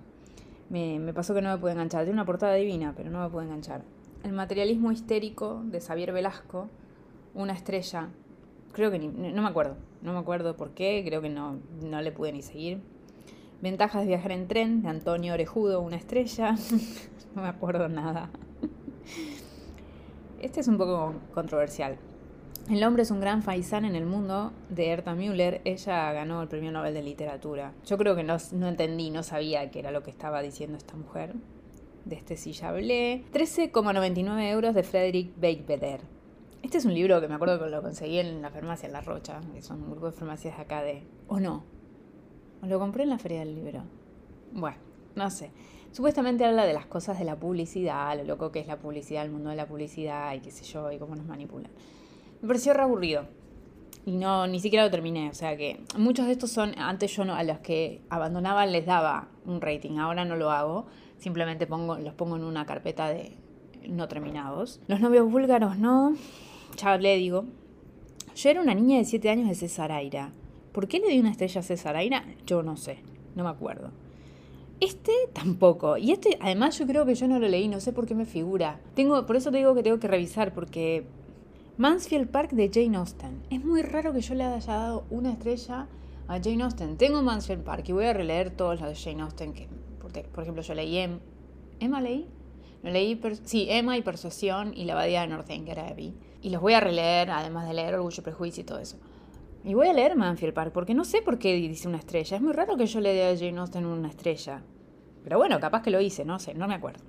Me, 0.71 1.01
me 1.01 1.13
pasó 1.13 1.35
que 1.35 1.43
no 1.43 1.51
me 1.51 1.59
pude 1.59 1.73
enganchar, 1.73 2.05
tiene 2.05 2.15
una 2.15 2.27
portada 2.27 2.55
divina, 2.55 2.95
pero 2.97 3.11
no 3.11 3.21
me 3.21 3.31
pude 3.31 3.45
enganchar. 3.45 3.83
El 4.23 4.33
materialismo 4.33 4.93
histérico 4.93 5.63
de 5.65 5.81
Xavier 5.81 6.13
Velasco, 6.13 6.69
una 7.39 7.53
estrella. 7.55 8.09
Creo 8.73 8.91
que 8.91 8.99
no 8.99 9.43
me 9.43 9.49
acuerdo, 9.49 9.77
no 10.03 10.13
me 10.13 10.19
acuerdo 10.19 10.57
por 10.57 10.71
qué, 10.71 11.03
creo 11.07 11.23
que 11.23 11.31
no, 11.31 11.59
no 11.83 12.03
le 12.03 12.13
pude 12.13 12.33
ni 12.33 12.43
seguir. 12.43 12.81
Ventajas 13.63 14.03
de 14.03 14.09
viajar 14.09 14.33
en 14.33 14.47
tren, 14.47 14.83
de 14.83 14.89
Antonio 14.89 15.35
Orejudo, 15.35 15.81
una 15.81 15.97
estrella. 15.97 16.55
no 17.35 17.43
me 17.43 17.49
acuerdo 17.49 17.89
nada. 17.89 18.31
Este 20.41 20.61
es 20.61 20.69
un 20.69 20.79
poco 20.79 21.15
controversial. 21.35 21.97
El 22.71 22.85
hombre 22.85 23.03
es 23.03 23.11
un 23.11 23.21
gran 23.21 23.43
faisán 23.43 23.85
en 23.85 23.97
el 23.97 24.05
mundo 24.05 24.53
de 24.69 24.91
Erta 24.91 25.15
Müller. 25.15 25.63
Ella 25.65 26.13
ganó 26.13 26.43
el 26.43 26.49
premio 26.49 26.71
Nobel 26.71 26.95
de 26.95 27.03
Literatura. 27.03 27.73
Yo 27.87 27.97
creo 27.97 28.15
que 28.15 28.23
no, 28.23 28.37
no 28.53 28.69
entendí, 28.69 29.11
no 29.11 29.23
sabía 29.23 29.71
qué 29.71 29.79
era 29.79 29.91
lo 29.91 30.03
que 30.03 30.11
estaba 30.11 30.43
diciendo 30.43 30.77
esta 30.77 30.95
mujer. 30.95 31.35
De 32.05 32.17
este 32.17 32.37
sí 32.37 32.53
ya 32.53 32.69
hablé. 32.69 33.25
13,99 33.33 34.51
euros 34.51 34.75
de 34.75 34.83
Frederick 34.83 35.33
Beigbeder. 35.37 36.18
Este 36.63 36.79
es 36.79 36.85
un 36.85 36.93
libro 36.93 37.21
que 37.21 37.29
me 37.29 37.35
acuerdo 37.35 37.61
que 37.61 37.71
lo 37.71 37.83
conseguí 37.83 38.19
en 38.19 38.43
la 38.43 38.51
farmacia 38.51 38.89
La 38.89 39.01
Rocha, 39.01 39.41
que 39.55 39.63
son 39.63 39.83
un 39.83 39.93
grupo 39.93 40.07
de 40.07 40.13
farmacias 40.13 40.59
acá 40.59 40.83
de... 40.83 41.05
¿O 41.29 41.39
no? 41.39 41.63
¿O 42.63 42.67
lo 42.67 42.81
compré 42.81 43.05
en 43.05 43.11
la 43.11 43.19
feria 43.19 43.41
del 43.41 43.55
libro? 43.55 43.85
Bueno, 44.53 44.77
no 45.15 45.31
sé. 45.31 45.53
Supuestamente 45.93 46.45
habla 46.45 46.67
de 46.67 46.75
las 46.75 46.87
cosas 46.87 47.19
de 47.19 47.25
la 47.25 47.37
publicidad, 47.37 48.17
lo 48.19 48.25
loco 48.25 48.51
que 48.51 48.59
es 48.59 48.67
la 48.67 48.79
publicidad, 48.79 49.25
el 49.25 49.31
mundo 49.31 49.51
de 49.51 49.57
la 49.57 49.67
publicidad 49.67 50.35
y 50.35 50.41
qué 50.41 50.51
sé 50.51 50.65
yo, 50.65 50.91
y 50.91 50.99
cómo 50.99 51.15
nos 51.15 51.27
manipulan. 51.27 51.71
Me 52.43 52.49
pareció 52.49 52.75
re 52.75 52.83
aburrido. 52.83 53.27
Y 54.05 54.17
no, 54.17 54.47
ni 54.49 54.59
siquiera 54.59 54.85
lo 54.85 54.91
terminé. 54.91 55.31
O 55.31 55.35
sea 55.35 55.57
que 55.57 55.85
muchos 55.97 56.27
de 56.27 56.33
estos 56.33 56.51
son, 56.51 56.77
antes 56.77 57.15
yo 57.15 57.25
no, 57.25 57.35
a 57.35 57.45
los 57.45 57.61
que 57.61 58.03
abandonaban 58.11 58.73
les 58.73 58.85
daba 58.85 59.29
un 59.47 59.61
rating, 59.61 59.99
ahora 59.99 60.25
no 60.25 60.35
lo 60.35 60.51
hago. 60.51 60.87
Simplemente 61.19 61.69
pongo, 61.69 61.97
los 61.99 62.15
pongo 62.15 62.37
en 62.37 62.43
una 62.43 62.67
carpeta 62.67 63.09
de 63.09 63.37
no 63.89 64.09
terminados. 64.09 64.81
Los 64.89 65.01
novios 65.01 65.31
búlgaros 65.31 65.79
no. 65.79 66.15
Ya 66.77 66.97
le 66.97 67.17
digo. 67.17 67.45
Yo 68.35 68.51
era 68.51 68.61
una 68.61 68.75
niña 68.75 68.99
de 68.99 69.05
7 69.05 69.31
años 69.31 69.49
de 69.49 69.55
Cesaraira. 69.55 70.33
¿Por 70.73 70.87
qué 70.87 71.01
le 71.01 71.09
di 71.09 71.19
una 71.19 71.31
estrella 71.31 71.61
a 71.61 71.65
Cesaraira? 71.65 72.25
Yo 72.47 72.63
no 72.63 72.77
sé, 72.77 72.99
no 73.35 73.45
me 73.45 73.51
acuerdo. 73.51 73.91
Este 74.81 75.13
tampoco. 75.33 75.97
Y 75.97 76.13
este, 76.13 76.39
además, 76.41 76.79
yo 76.79 76.87
creo 76.87 77.05
que 77.05 77.15
yo 77.15 77.27
no 77.27 77.39
lo 77.39 77.49
leí, 77.49 77.67
no 77.67 77.81
sé 77.81 77.93
por 77.93 78.07
qué 78.07 78.15
me 78.15 78.27
figura. 78.27 78.81
Tengo, 78.95 79.27
por 79.27 79.37
eso 79.37 79.51
te 79.51 79.59
digo 79.59 79.75
que 79.75 79.83
tengo 79.83 79.99
que 79.99 80.07
revisar, 80.07 80.55
porque 80.55 81.05
Mansfield 81.79 82.29
Park 82.31 82.53
de 82.53 82.71
Jane 82.73 82.97
Austen. 82.97 83.43
Es 83.51 83.65
muy 83.65 83.83
raro 83.83 84.13
que 84.13 84.21
yo 84.21 84.35
le 84.35 84.45
haya 84.45 84.73
dado 84.73 85.05
una 85.11 85.33
estrella 85.33 85.89
a 86.29 86.41
Jane 86.41 86.63
Austen. 86.63 86.97
Tengo 86.97 87.23
Mansfield 87.23 87.65
Park 87.65 87.89
y 87.89 87.93
voy 87.93 88.05
a 88.05 88.13
releer 88.13 88.51
todos 88.51 88.81
los 88.81 88.89
de 88.89 88.95
Jane 88.95 89.23
Austen 89.23 89.53
que, 89.53 89.69
por 90.33 90.43
ejemplo, 90.43 90.63
yo 90.63 90.75
leí 90.75 90.99
em, 90.99 91.19
Emma 91.81 92.01
leí. 92.01 92.29
Lo 92.83 92.91
leí, 92.91 93.21
sí, 93.45 93.67
Emma 93.69 93.97
y 93.97 94.03
Persuasión 94.03 94.73
y 94.75 94.85
La 94.85 94.93
Abadía 94.93 95.23
de 95.23 95.29
Northanger 95.29 95.81
Abbey. 95.81 96.15
Y 96.43 96.51
los 96.51 96.63
voy 96.63 96.75
a 96.75 96.81
releer, 96.81 97.31
además 97.31 97.67
de 97.67 97.75
leer 97.75 97.95
Orgullo 97.95 98.23
Prejuicio 98.23 98.63
y 98.63 98.65
todo 98.65 98.79
eso. 98.79 98.99
Y 99.65 99.75
voy 99.75 99.89
a 99.89 99.93
leer 99.93 100.17
Manfield 100.17 100.55
Park, 100.55 100.73
porque 100.73 100.95
no 100.95 101.05
sé 101.05 101.21
por 101.21 101.39
qué 101.39 101.55
dice 101.55 101.89
una 101.89 101.99
estrella. 101.99 102.37
Es 102.37 102.43
muy 102.43 102.53
raro 102.53 102.77
que 102.77 102.87
yo 102.87 103.01
le 103.01 103.13
dé 103.13 103.27
a 103.27 103.37
Jane 103.37 103.59
Austen 103.59 103.85
una 103.85 104.09
estrella. 104.09 104.63
Pero 105.25 105.39
bueno, 105.39 105.59
capaz 105.61 105.83
que 105.83 105.91
lo 105.91 106.01
hice, 106.01 106.25
no 106.25 106.39
sé, 106.39 106.55
no 106.55 106.69
me 106.69 106.75
acuerdo. 106.75 107.05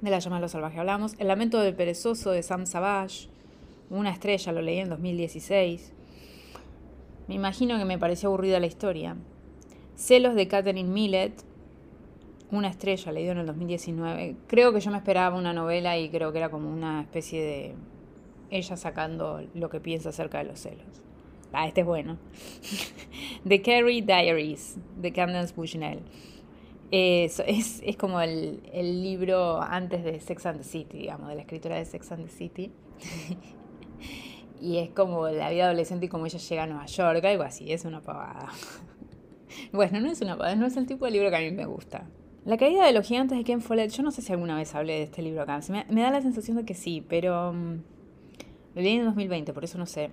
De 0.00 0.10
la 0.10 0.18
llama 0.18 0.40
de 0.40 0.48
salvaje 0.48 0.78
hablamos. 0.78 1.14
El 1.18 1.28
lamento 1.28 1.60
del 1.60 1.74
perezoso 1.74 2.30
de 2.30 2.42
Sam 2.42 2.66
Savage. 2.66 3.28
Una 3.90 4.10
estrella, 4.10 4.52
lo 4.52 4.62
leí 4.62 4.78
en 4.78 4.88
2016. 4.88 5.92
Me 7.26 7.34
imagino 7.34 7.78
que 7.78 7.84
me 7.84 7.98
pareció 7.98 8.28
aburrida 8.28 8.60
la 8.60 8.66
historia. 8.66 9.16
Celos 9.96 10.34
de 10.34 10.48
Catherine 10.48 10.88
Millet. 10.88 11.34
Una 12.50 12.68
estrella, 12.68 13.12
leído 13.12 13.32
en 13.32 13.38
el 13.38 13.46
2019. 13.46 14.36
Creo 14.46 14.72
que 14.72 14.80
yo 14.80 14.90
me 14.90 14.96
esperaba 14.96 15.36
una 15.36 15.52
novela 15.52 15.98
y 15.98 16.08
creo 16.08 16.32
que 16.32 16.38
era 16.38 16.48
como 16.48 16.70
una 16.70 17.02
especie 17.02 17.42
de 17.42 17.74
ella 18.50 18.76
sacando 18.76 19.42
lo 19.54 19.68
que 19.68 19.80
piensa 19.80 20.08
acerca 20.08 20.38
de 20.38 20.44
los 20.44 20.60
celos. 20.60 21.02
Ah, 21.52 21.66
este 21.66 21.80
es 21.80 21.86
bueno. 21.86 22.18
The 23.48 23.62
Carrie 23.62 24.02
Diaries, 24.02 24.78
de 24.96 25.12
Camden 25.12 25.46
Bushnell. 25.54 26.00
Es, 26.90 27.40
es, 27.46 27.82
es, 27.84 27.96
como 27.96 28.20
el, 28.20 28.62
el, 28.72 29.02
libro 29.02 29.60
antes 29.60 30.02
de 30.04 30.20
Sex 30.20 30.46
and 30.46 30.58
the 30.58 30.64
City, 30.64 30.98
digamos, 30.98 31.28
de 31.28 31.34
la 31.34 31.42
escritora 31.42 31.76
de 31.76 31.84
Sex 31.84 32.12
and 32.12 32.24
the 32.24 32.30
City. 32.30 32.72
y 34.60 34.78
es 34.78 34.90
como 34.90 35.28
la 35.28 35.50
vida 35.50 35.66
adolescente 35.66 36.06
y 36.06 36.08
como 36.08 36.24
ella 36.24 36.38
llega 36.38 36.62
a 36.62 36.66
Nueva 36.66 36.86
York, 36.86 37.24
algo 37.24 37.42
así, 37.42 37.72
es 37.72 37.84
una 37.84 38.00
pavada. 38.00 38.48
bueno, 39.72 40.00
no 40.00 40.10
es 40.10 40.22
una 40.22 40.36
pavada, 40.36 40.56
no 40.56 40.66
es 40.66 40.78
el 40.78 40.86
tipo 40.86 41.04
de 41.04 41.10
libro 41.10 41.28
que 41.28 41.36
a 41.36 41.40
mí 41.40 41.50
me 41.50 41.66
gusta. 41.66 42.08
La 42.48 42.56
caída 42.56 42.86
de 42.86 42.94
los 42.94 43.06
gigantes 43.06 43.36
de 43.36 43.44
Ken 43.44 43.60
Follett, 43.60 43.90
yo 43.90 44.02
no 44.02 44.10
sé 44.10 44.22
si 44.22 44.32
alguna 44.32 44.56
vez 44.56 44.74
hablé 44.74 44.94
de 44.94 45.02
este 45.02 45.20
libro 45.20 45.42
acá, 45.42 45.60
me, 45.68 46.00
da 46.00 46.10
la 46.10 46.22
sensación 46.22 46.56
de 46.56 46.64
que 46.64 46.72
sí, 46.72 47.04
pero 47.06 47.50
um, 47.50 47.82
lo 48.74 48.80
leí 48.80 48.94
en 48.94 49.04
2020, 49.04 49.52
por 49.52 49.64
eso 49.64 49.76
no 49.76 49.84
sé. 49.84 50.12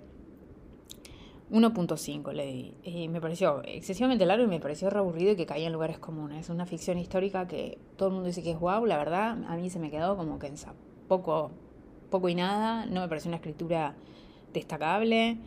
1.5 1.50 2.34
leí. 2.34 2.76
Y 2.84 3.08
me 3.08 3.22
pareció 3.22 3.62
excesivamente 3.64 4.26
largo 4.26 4.44
y 4.44 4.48
me 4.48 4.60
pareció 4.60 4.90
re 4.90 5.00
aburrido 5.00 5.32
y 5.32 5.36
que 5.38 5.46
caía 5.46 5.68
en 5.68 5.72
lugares 5.72 5.98
comunes. 5.98 6.42
Es 6.42 6.50
una 6.50 6.66
ficción 6.66 6.98
histórica 6.98 7.48
que 7.48 7.78
todo 7.96 8.10
el 8.10 8.16
mundo 8.16 8.28
dice 8.28 8.44
que 8.44 8.52
es 8.52 8.60
guau, 8.60 8.86
la 8.86 8.98
verdad, 8.98 9.38
a 9.48 9.56
mí 9.56 9.70
se 9.70 9.80
me 9.80 9.90
quedó 9.90 10.18
como 10.18 10.38
que 10.38 10.48
en 10.48 10.56
poco, 11.08 11.52
poco 12.10 12.28
y 12.28 12.36
nada. 12.36 12.86
No 12.86 13.00
me 13.00 13.08
pareció 13.08 13.30
una 13.30 13.38
escritura 13.38 13.96
destacable. 14.52 15.38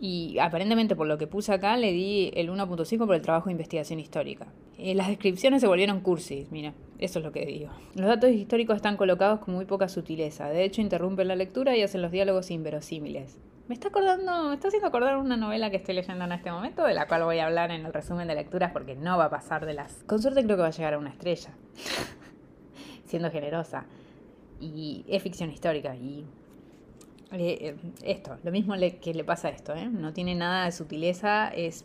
Y 0.00 0.38
aparentemente 0.38 0.94
por 0.94 1.06
lo 1.06 1.16
que 1.16 1.26
puse 1.26 1.50
acá 1.50 1.78
le 1.78 1.92
di 1.92 2.30
el 2.34 2.50
1.5 2.50 3.06
por 3.06 3.14
el 3.14 3.22
trabajo 3.22 3.46
de 3.46 3.52
investigación 3.52 4.00
histórica. 4.00 4.48
Eh, 4.78 4.94
las 4.94 5.08
descripciones 5.08 5.60
se 5.60 5.66
volvieron 5.66 6.00
cursis, 6.00 6.52
mira, 6.52 6.72
eso 6.98 7.18
es 7.18 7.24
lo 7.24 7.32
que 7.32 7.44
digo. 7.44 7.70
Los 7.94 8.06
datos 8.06 8.30
históricos 8.30 8.76
están 8.76 8.96
colocados 8.96 9.40
con 9.40 9.54
muy 9.54 9.64
poca 9.64 9.88
sutileza, 9.88 10.48
de 10.48 10.62
hecho 10.62 10.80
interrumpen 10.80 11.26
la 11.26 11.34
lectura 11.34 11.76
y 11.76 11.82
hacen 11.82 12.00
los 12.00 12.12
diálogos 12.12 12.52
inverosímiles. 12.52 13.38
Me 13.66 13.74
está 13.74 13.88
acordando, 13.88 14.48
me 14.48 14.54
está 14.54 14.68
haciendo 14.68 14.86
acordar 14.86 15.16
una 15.18 15.36
novela 15.36 15.68
que 15.70 15.76
estoy 15.76 15.96
leyendo 15.96 16.24
en 16.24 16.32
este 16.32 16.50
momento, 16.50 16.84
de 16.84 16.94
la 16.94 17.06
cual 17.08 17.24
voy 17.24 17.38
a 17.38 17.46
hablar 17.46 17.72
en 17.72 17.84
el 17.84 17.92
resumen 17.92 18.28
de 18.28 18.36
lecturas 18.36 18.72
porque 18.72 18.94
no 18.94 19.18
va 19.18 19.26
a 19.26 19.30
pasar 19.30 19.66
de 19.66 19.74
las... 19.74 20.04
Con 20.06 20.22
suerte 20.22 20.44
creo 20.44 20.56
que 20.56 20.62
va 20.62 20.68
a 20.68 20.72
llegar 20.72 20.94
a 20.94 20.98
una 20.98 21.10
estrella, 21.10 21.50
siendo 23.04 23.30
generosa. 23.30 23.84
Y 24.60 25.04
es 25.08 25.22
ficción 25.22 25.50
histórica 25.50 25.94
y 25.96 26.24
eh, 27.32 27.58
eh, 27.60 27.76
esto, 28.04 28.38
lo 28.42 28.50
mismo 28.50 28.74
que 29.02 29.12
le 29.12 29.24
pasa 29.24 29.48
a 29.48 29.50
esto, 29.50 29.74
¿eh? 29.74 29.88
no 29.90 30.12
tiene 30.12 30.34
nada 30.34 30.64
de 30.64 30.72
sutileza, 30.72 31.48
es... 31.48 31.84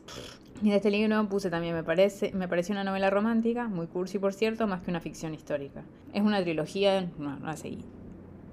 Y 0.61 0.69
de 0.69 0.77
este 0.77 0.91
libro 0.91 1.27
puse 1.27 1.49
también, 1.49 1.75
me 1.75 1.83
parece, 1.83 2.31
me 2.33 2.47
pareció 2.47 2.73
una 2.73 2.83
novela 2.83 3.09
romántica, 3.09 3.67
muy 3.67 3.87
cursi 3.87 4.19
por 4.19 4.33
cierto, 4.33 4.67
más 4.67 4.81
que 4.81 4.91
una 4.91 4.99
ficción 4.99 5.33
histórica. 5.33 5.83
Es 6.13 6.21
una 6.21 6.41
trilogía, 6.41 7.09
no, 7.17 7.37
no 7.39 7.45
la 7.45 7.57
seguí. 7.57 7.83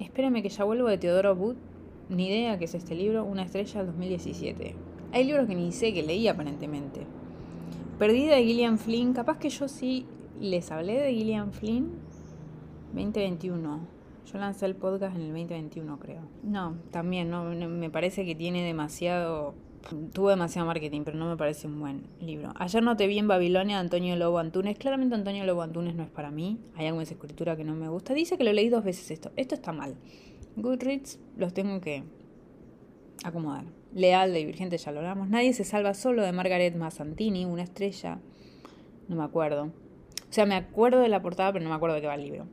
Espérame 0.00 0.42
que 0.42 0.48
ya 0.48 0.64
vuelvo 0.64 0.88
de 0.88 0.98
Teodoro 0.98 1.34
Wood, 1.34 1.56
ni 2.08 2.28
idea 2.28 2.58
que 2.58 2.64
es 2.64 2.74
este 2.74 2.94
libro, 2.94 3.24
Una 3.24 3.42
estrella 3.42 3.84
2017. 3.84 4.74
Hay 5.12 5.24
libros 5.24 5.46
que 5.46 5.54
ni 5.54 5.72
sé 5.72 5.92
que 5.92 6.02
leí 6.02 6.26
aparentemente. 6.26 7.06
Perdida 7.98 8.36
de 8.36 8.44
Gillian 8.44 8.78
Flynn, 8.78 9.12
capaz 9.12 9.38
que 9.38 9.50
yo 9.50 9.68
sí 9.68 10.06
les 10.40 10.72
hablé 10.72 10.98
de 10.98 11.12
Gillian 11.12 11.52
Flynn 11.52 11.90
2021. 12.94 13.80
Yo 14.32 14.38
lancé 14.38 14.66
el 14.66 14.74
podcast 14.74 15.16
en 15.16 15.22
el 15.22 15.28
2021, 15.28 15.98
creo. 15.98 16.22
No, 16.42 16.76
también, 16.90 17.30
no, 17.30 17.44
me 17.44 17.90
parece 17.90 18.24
que 18.24 18.34
tiene 18.34 18.64
demasiado... 18.64 19.54
Tuvo 20.12 20.28
demasiado 20.28 20.66
marketing, 20.66 21.02
pero 21.04 21.16
no 21.16 21.28
me 21.28 21.36
parece 21.36 21.66
un 21.66 21.80
buen 21.80 22.02
libro. 22.20 22.52
Ayer 22.56 22.82
no 22.82 22.96
te 22.96 23.06
vi 23.06 23.18
en 23.18 23.26
Babilonia 23.26 23.76
de 23.76 23.80
Antonio 23.80 24.14
Lobo 24.14 24.38
Antunes. 24.38 24.78
Claramente 24.78 25.14
Antonio 25.14 25.44
Lobo 25.44 25.62
Antunes 25.62 25.94
no 25.94 26.02
es 26.02 26.10
para 26.10 26.30
mí. 26.30 26.58
Hay 26.76 26.86
algo 26.86 27.00
en 27.00 27.04
esa 27.04 27.14
escritura 27.14 27.56
que 27.56 27.64
no 27.64 27.74
me 27.74 27.88
gusta. 27.88 28.14
Dice 28.14 28.36
que 28.36 28.44
lo 28.44 28.52
leí 28.52 28.68
dos 28.68 28.84
veces 28.84 29.10
esto. 29.10 29.32
Esto 29.36 29.54
está 29.54 29.72
mal. 29.72 29.96
Goodreads 30.56 31.18
los 31.36 31.54
tengo 31.54 31.80
que 31.80 32.04
acomodar. 33.24 33.64
Leal 33.94 34.32
de 34.32 34.44
Virgente 34.44 34.76
ya 34.78 34.92
lo 34.92 34.98
hablamos. 34.98 35.28
Nadie 35.28 35.52
se 35.54 35.64
salva 35.64 35.94
solo 35.94 36.22
de 36.22 36.32
Margaret 36.32 36.76
Mazzantini, 36.76 37.44
una 37.46 37.62
estrella. 37.62 38.20
No 39.08 39.16
me 39.16 39.24
acuerdo. 39.24 39.64
O 39.64 40.32
sea, 40.32 40.46
me 40.46 40.54
acuerdo 40.54 41.00
de 41.00 41.08
la 41.08 41.22
portada, 41.22 41.52
pero 41.52 41.64
no 41.64 41.70
me 41.70 41.76
acuerdo 41.76 41.96
de 41.96 42.02
qué 42.02 42.06
va 42.06 42.14
el 42.14 42.22
libro. 42.22 42.46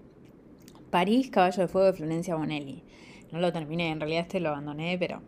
París, 0.89 1.29
Caballo 1.29 1.61
de 1.61 1.67
Fuego 1.67 1.87
de 1.87 1.93
Florencia 1.93 2.35
Bonelli. 2.35 2.83
No 3.31 3.39
lo 3.39 3.51
terminé, 3.51 3.91
en 3.91 3.99
realidad 3.99 4.21
este 4.21 4.39
lo 4.39 4.49
abandoné, 4.49 4.97
pero 4.97 5.21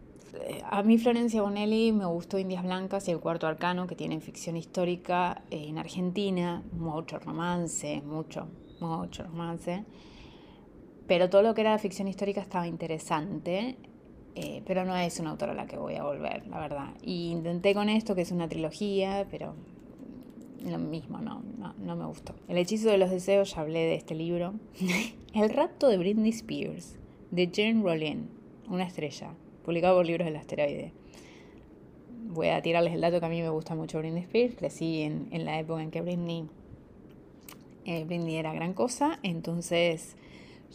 a 0.69 0.83
mí 0.83 0.98
Florencia 0.98 1.41
Bonelli 1.41 1.91
me 1.91 2.05
gustó 2.05 2.38
Indias 2.38 2.63
Blancas 2.63 3.07
y 3.07 3.12
El 3.12 3.19
Cuarto 3.19 3.48
Arcano, 3.48 3.88
que 3.88 3.95
tienen 3.95 4.21
ficción 4.21 4.57
histórica 4.57 5.41
eh, 5.51 5.65
en 5.67 5.77
Argentina, 5.77 6.63
mucho 6.71 7.19
romance, 7.19 8.01
mucho, 8.05 8.48
mucho 8.79 9.24
romance. 9.24 9.86
Pero 11.07 11.29
todo 11.29 11.41
lo 11.41 11.53
que 11.53 11.62
era 11.62 11.77
ficción 11.79 12.07
histórica 12.07 12.41
estaba 12.41 12.67
interesante, 12.67 13.77
eh, 14.36 14.62
pero 14.65 14.86
no 14.86 14.95
es 14.95 15.19
una 15.19 15.31
autora 15.31 15.53
a 15.53 15.55
la 15.55 15.65
que 15.65 15.77
voy 15.77 15.95
a 15.95 16.03
volver, 16.03 16.45
la 16.48 16.59
verdad. 16.59 16.93
Y 17.01 17.31
intenté 17.31 17.74
con 17.74 17.89
esto, 17.89 18.13
que 18.13 18.21
es 18.21 18.31
una 18.31 18.48
trilogía, 18.48 19.27
pero 19.31 19.55
lo 20.63 20.77
mismo, 20.77 21.19
no, 21.19 21.41
no, 21.77 21.95
me 21.95 22.05
gustó. 22.05 22.36
El 22.48 22.57
hechizo 22.57 22.89
de 22.89 22.98
los 22.98 23.09
deseos, 23.09 23.55
ya 23.55 23.62
hablé 23.62 23.79
de 23.79 23.95
este 23.95 24.13
libro. 24.13 24.53
el 25.33 25.50
rapto 25.50 25.88
de 25.88 25.98
Britney 25.98 26.29
Spears, 26.31 26.98
de 27.31 27.50
Jane 27.53 27.81
Rollin, 27.81 28.29
una 28.69 28.83
estrella, 28.83 29.33
publicado 29.70 29.98
por 29.98 30.06
Libros 30.08 30.26
del 30.26 30.36
Asteroide. 30.36 30.94
Voy 32.24 32.48
a 32.48 32.60
tirarles 32.60 32.92
el 32.96 33.02
dato 33.02 33.20
que 33.20 33.26
a 33.28 33.30
mí 33.30 33.40
me 33.40 33.50
gusta 33.50 33.76
mucho 33.76 34.00
Britney 34.00 34.24
Spears. 34.24 34.56
Crecí 34.56 35.04
en, 35.04 35.46
la 35.46 35.60
época 35.60 35.84
en 35.84 35.92
que 35.92 36.02
Britney, 36.02 36.48
eh, 37.86 38.04
Britney 38.04 38.38
era 38.38 38.52
gran 38.52 38.74
cosa, 38.74 39.20
entonces 39.22 40.18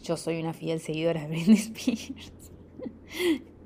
yo 0.01 0.15
soy 0.15 0.39
una 0.39 0.53
fiel 0.53 0.79
seguidora 0.79 1.23
de 1.23 1.27
Britney 1.27 1.57
Spears. 1.57 2.31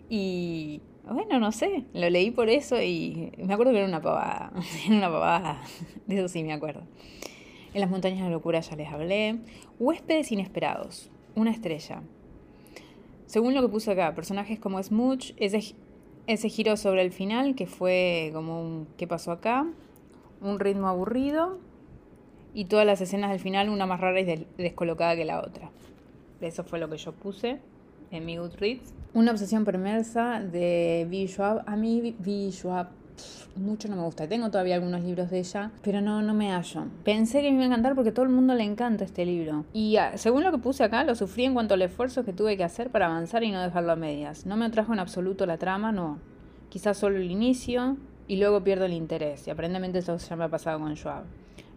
y 0.09 0.81
bueno, 1.07 1.39
no 1.39 1.51
sé, 1.51 1.85
lo 1.93 2.09
leí 2.09 2.31
por 2.31 2.49
eso 2.49 2.81
y 2.81 3.31
me 3.37 3.53
acuerdo 3.53 3.71
que 3.71 3.77
era 3.77 3.87
una 3.87 4.01
pavada, 4.01 4.51
era 4.87 4.95
una 4.95 5.11
pavada, 5.11 5.61
de 6.07 6.17
eso 6.17 6.27
sí 6.27 6.41
me 6.41 6.53
acuerdo. 6.53 6.81
En 7.75 7.81
las 7.81 7.89
montañas 7.91 8.17
de 8.17 8.25
la 8.25 8.31
locura 8.31 8.61
ya 8.61 8.75
les 8.75 8.89
hablé. 8.89 9.37
Huéspedes 9.77 10.31
inesperados, 10.31 11.11
una 11.35 11.51
estrella. 11.51 12.01
Según 13.29 13.53
lo 13.53 13.61
que 13.61 13.67
puse 13.67 13.91
acá, 13.91 14.15
personajes 14.15 14.57
como 14.57 14.81
Smooch, 14.81 15.33
ese, 15.37 15.75
ese 16.25 16.49
giro 16.49 16.75
sobre 16.77 17.03
el 17.03 17.11
final, 17.11 17.53
que 17.53 17.67
fue 17.67 18.31
como 18.33 18.59
un 18.59 18.87
¿qué 18.97 19.05
pasó 19.05 19.31
acá? 19.31 19.67
Un 20.41 20.59
ritmo 20.59 20.87
aburrido 20.87 21.59
y 22.55 22.65
todas 22.65 22.87
las 22.87 23.01
escenas 23.01 23.29
del 23.29 23.39
final, 23.39 23.69
una 23.69 23.85
más 23.85 23.99
rara 23.99 24.19
y 24.19 24.47
descolocada 24.57 25.15
que 25.15 25.25
la 25.25 25.41
otra. 25.41 25.69
Eso 26.41 26.63
fue 26.63 26.79
lo 26.79 26.89
que 26.89 26.97
yo 26.97 27.11
puse 27.11 27.59
en 28.09 28.25
mi 28.25 28.37
Goodreads. 28.37 28.95
Una 29.13 29.29
obsesión 29.29 29.63
perversa 29.63 30.39
de 30.39 31.05
V. 31.07 31.27
Schwab. 31.27 31.63
A 31.67 31.75
mí 31.75 32.15
V. 32.19 32.51
Schwab 33.19 33.39
mucho 33.59 33.87
no 33.87 33.95
me 33.95 34.03
gusta. 34.03 34.27
Tengo 34.27 34.49
todavía 34.49 34.75
algunos 34.75 35.03
libros 35.03 35.29
de 35.29 35.39
ella, 35.39 35.71
pero 35.83 36.01
no, 36.01 36.21
no 36.21 36.33
me 36.33 36.51
hallo. 36.51 36.85
Pensé 37.03 37.41
que 37.41 37.49
me 37.49 37.55
iba 37.55 37.63
a 37.63 37.67
encantar 37.67 37.95
porque 37.95 38.09
a 38.09 38.13
todo 38.13 38.23
el 38.23 38.31
mundo 38.31 38.55
le 38.55 38.63
encanta 38.63 39.03
este 39.03 39.25
libro. 39.25 39.65
Y 39.73 39.97
ah, 39.97 40.17
según 40.17 40.43
lo 40.43 40.51
que 40.51 40.57
puse 40.57 40.83
acá, 40.83 41.03
lo 41.03 41.15
sufrí 41.15 41.45
en 41.45 41.53
cuanto 41.53 41.73
al 41.73 41.81
esfuerzo 41.81 42.23
que 42.23 42.33
tuve 42.33 42.57
que 42.57 42.63
hacer 42.63 42.89
para 42.89 43.07
avanzar 43.07 43.43
y 43.43 43.51
no 43.51 43.61
dejarlo 43.61 43.91
a 43.91 43.95
medias. 43.95 44.45
No 44.45 44.57
me 44.57 44.65
atrajo 44.65 44.93
en 44.93 44.99
absoluto 44.99 45.45
la 45.45 45.57
trama, 45.57 45.91
no. 45.91 46.19
Quizás 46.69 46.97
solo 46.97 47.17
el 47.17 47.29
inicio 47.29 47.97
y 48.27 48.37
luego 48.37 48.63
pierdo 48.63 48.85
el 48.85 48.93
interés. 48.93 49.47
Y 49.47 49.51
aparentemente 49.51 49.99
eso 49.99 50.17
ya 50.17 50.35
me 50.35 50.45
ha 50.45 50.49
pasado 50.49 50.79
con 50.79 50.95
Joab. 50.95 51.23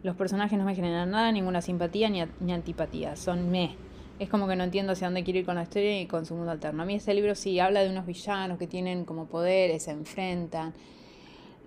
Los 0.02 0.16
personajes 0.16 0.58
no 0.58 0.64
me 0.64 0.74
generan 0.74 1.10
nada, 1.10 1.30
ninguna 1.32 1.60
simpatía 1.62 2.10
ni, 2.10 2.52
antipatía. 2.52 3.16
Son 3.16 3.50
me. 3.50 3.76
Es 4.18 4.28
como 4.28 4.46
que 4.46 4.54
no 4.54 4.64
entiendo 4.64 4.92
hacia 4.92 5.08
dónde 5.08 5.24
quiero 5.24 5.40
ir 5.40 5.46
con 5.46 5.56
la 5.56 5.62
historia 5.62 6.00
y 6.00 6.06
con 6.06 6.26
su 6.26 6.34
mundo 6.34 6.52
alterno. 6.52 6.82
A 6.82 6.86
mí 6.86 6.94
este 6.94 7.14
libro 7.14 7.34
sí 7.34 7.58
habla 7.58 7.80
de 7.80 7.90
unos 7.90 8.06
villanos 8.06 8.58
que 8.58 8.66
tienen 8.66 9.04
como 9.04 9.26
poderes, 9.26 9.84
se 9.84 9.90
enfrentan 9.90 10.74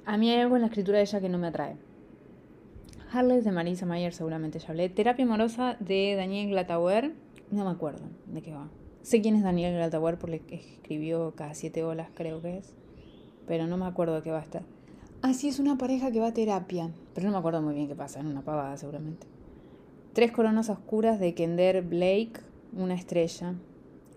a 0.05 0.17
mí 0.17 0.29
hay 0.29 0.41
algo 0.41 0.55
en 0.55 0.61
la 0.61 0.67
escritura 0.67 0.97
de 0.97 1.03
ella 1.03 1.19
que 1.19 1.29
no 1.29 1.37
me 1.37 1.47
atrae. 1.47 1.75
Harles 3.11 3.45
de 3.45 3.51
Marisa 3.51 3.85
Mayer, 3.85 4.13
seguramente 4.13 4.59
ya 4.59 4.69
hablé. 4.69 4.89
Terapia 4.89 5.25
amorosa 5.25 5.77
de 5.79 6.15
Daniel 6.15 6.49
Glatauer. 6.49 7.13
No 7.49 7.63
me 7.63 7.71
acuerdo 7.71 8.05
de 8.27 8.41
qué 8.41 8.53
va. 8.53 8.69
Sé 9.03 9.21
quién 9.21 9.35
es 9.35 9.43
Daniel 9.43 9.75
Glatauer 9.75 10.17
porque 10.17 10.41
escribió 10.49 11.33
cada 11.35 11.53
siete 11.53 11.83
olas, 11.83 12.09
creo 12.13 12.41
que 12.41 12.57
es. 12.57 12.73
Pero 13.47 13.67
no 13.67 13.77
me 13.77 13.85
acuerdo 13.85 14.15
de 14.15 14.21
qué 14.21 14.31
va 14.31 14.39
a 14.39 14.43
estar. 14.43 14.63
Ah, 15.21 15.33
sí, 15.33 15.47
es 15.47 15.59
una 15.59 15.77
pareja 15.77 16.11
que 16.11 16.19
va 16.19 16.27
a 16.27 16.33
terapia. 16.33 16.91
Pero 17.13 17.27
no 17.27 17.33
me 17.33 17.39
acuerdo 17.39 17.61
muy 17.61 17.73
bien 17.73 17.87
qué 17.87 17.95
pasa. 17.95 18.19
En 18.19 18.27
una 18.27 18.41
pavada, 18.41 18.75
seguramente. 18.77 19.27
Tres 20.13 20.31
coronas 20.31 20.69
oscuras 20.69 21.19
de 21.19 21.33
Kender 21.33 21.81
Blake. 21.83 22.41
Una 22.75 22.95
estrella. 22.95 23.53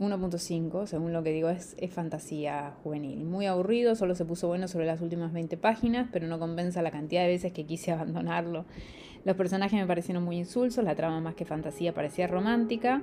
1.5, 0.01 0.87
según 0.87 1.13
lo 1.13 1.23
que 1.23 1.33
digo, 1.33 1.49
es, 1.49 1.77
fantasía 1.91 2.75
juvenil. 2.83 3.25
Muy 3.25 3.47
aburrido, 3.47 3.97
solo 3.97 4.15
se 4.15 4.25
puso 4.25 4.47
bueno 4.47 4.69
sobre 4.69 4.87
las 4.87 5.01
últimas 5.01 5.33
20 5.33 5.57
páginas, 5.57 6.09
pero 6.13 6.29
no 6.29 6.39
compensa 6.39 6.83
la 6.83 6.91
cantidad 6.91 7.23
de 7.23 7.29
veces 7.29 7.53
que 7.53 7.67
quise 7.67 7.93
abandonarlo. 7.93 8.65
Los 9.25 9.37
personajes 9.37 9.79
me 9.79 9.87
parecieron 9.87 10.23
muy 10.23 10.37
insulsos, 10.37 10.85
la 10.85 10.95
trama 10.95 11.21
más 11.21 11.35
que 11.35 11.45
fantasía 11.45 11.93
parecía 11.93 12.27
romántica. 12.29 13.03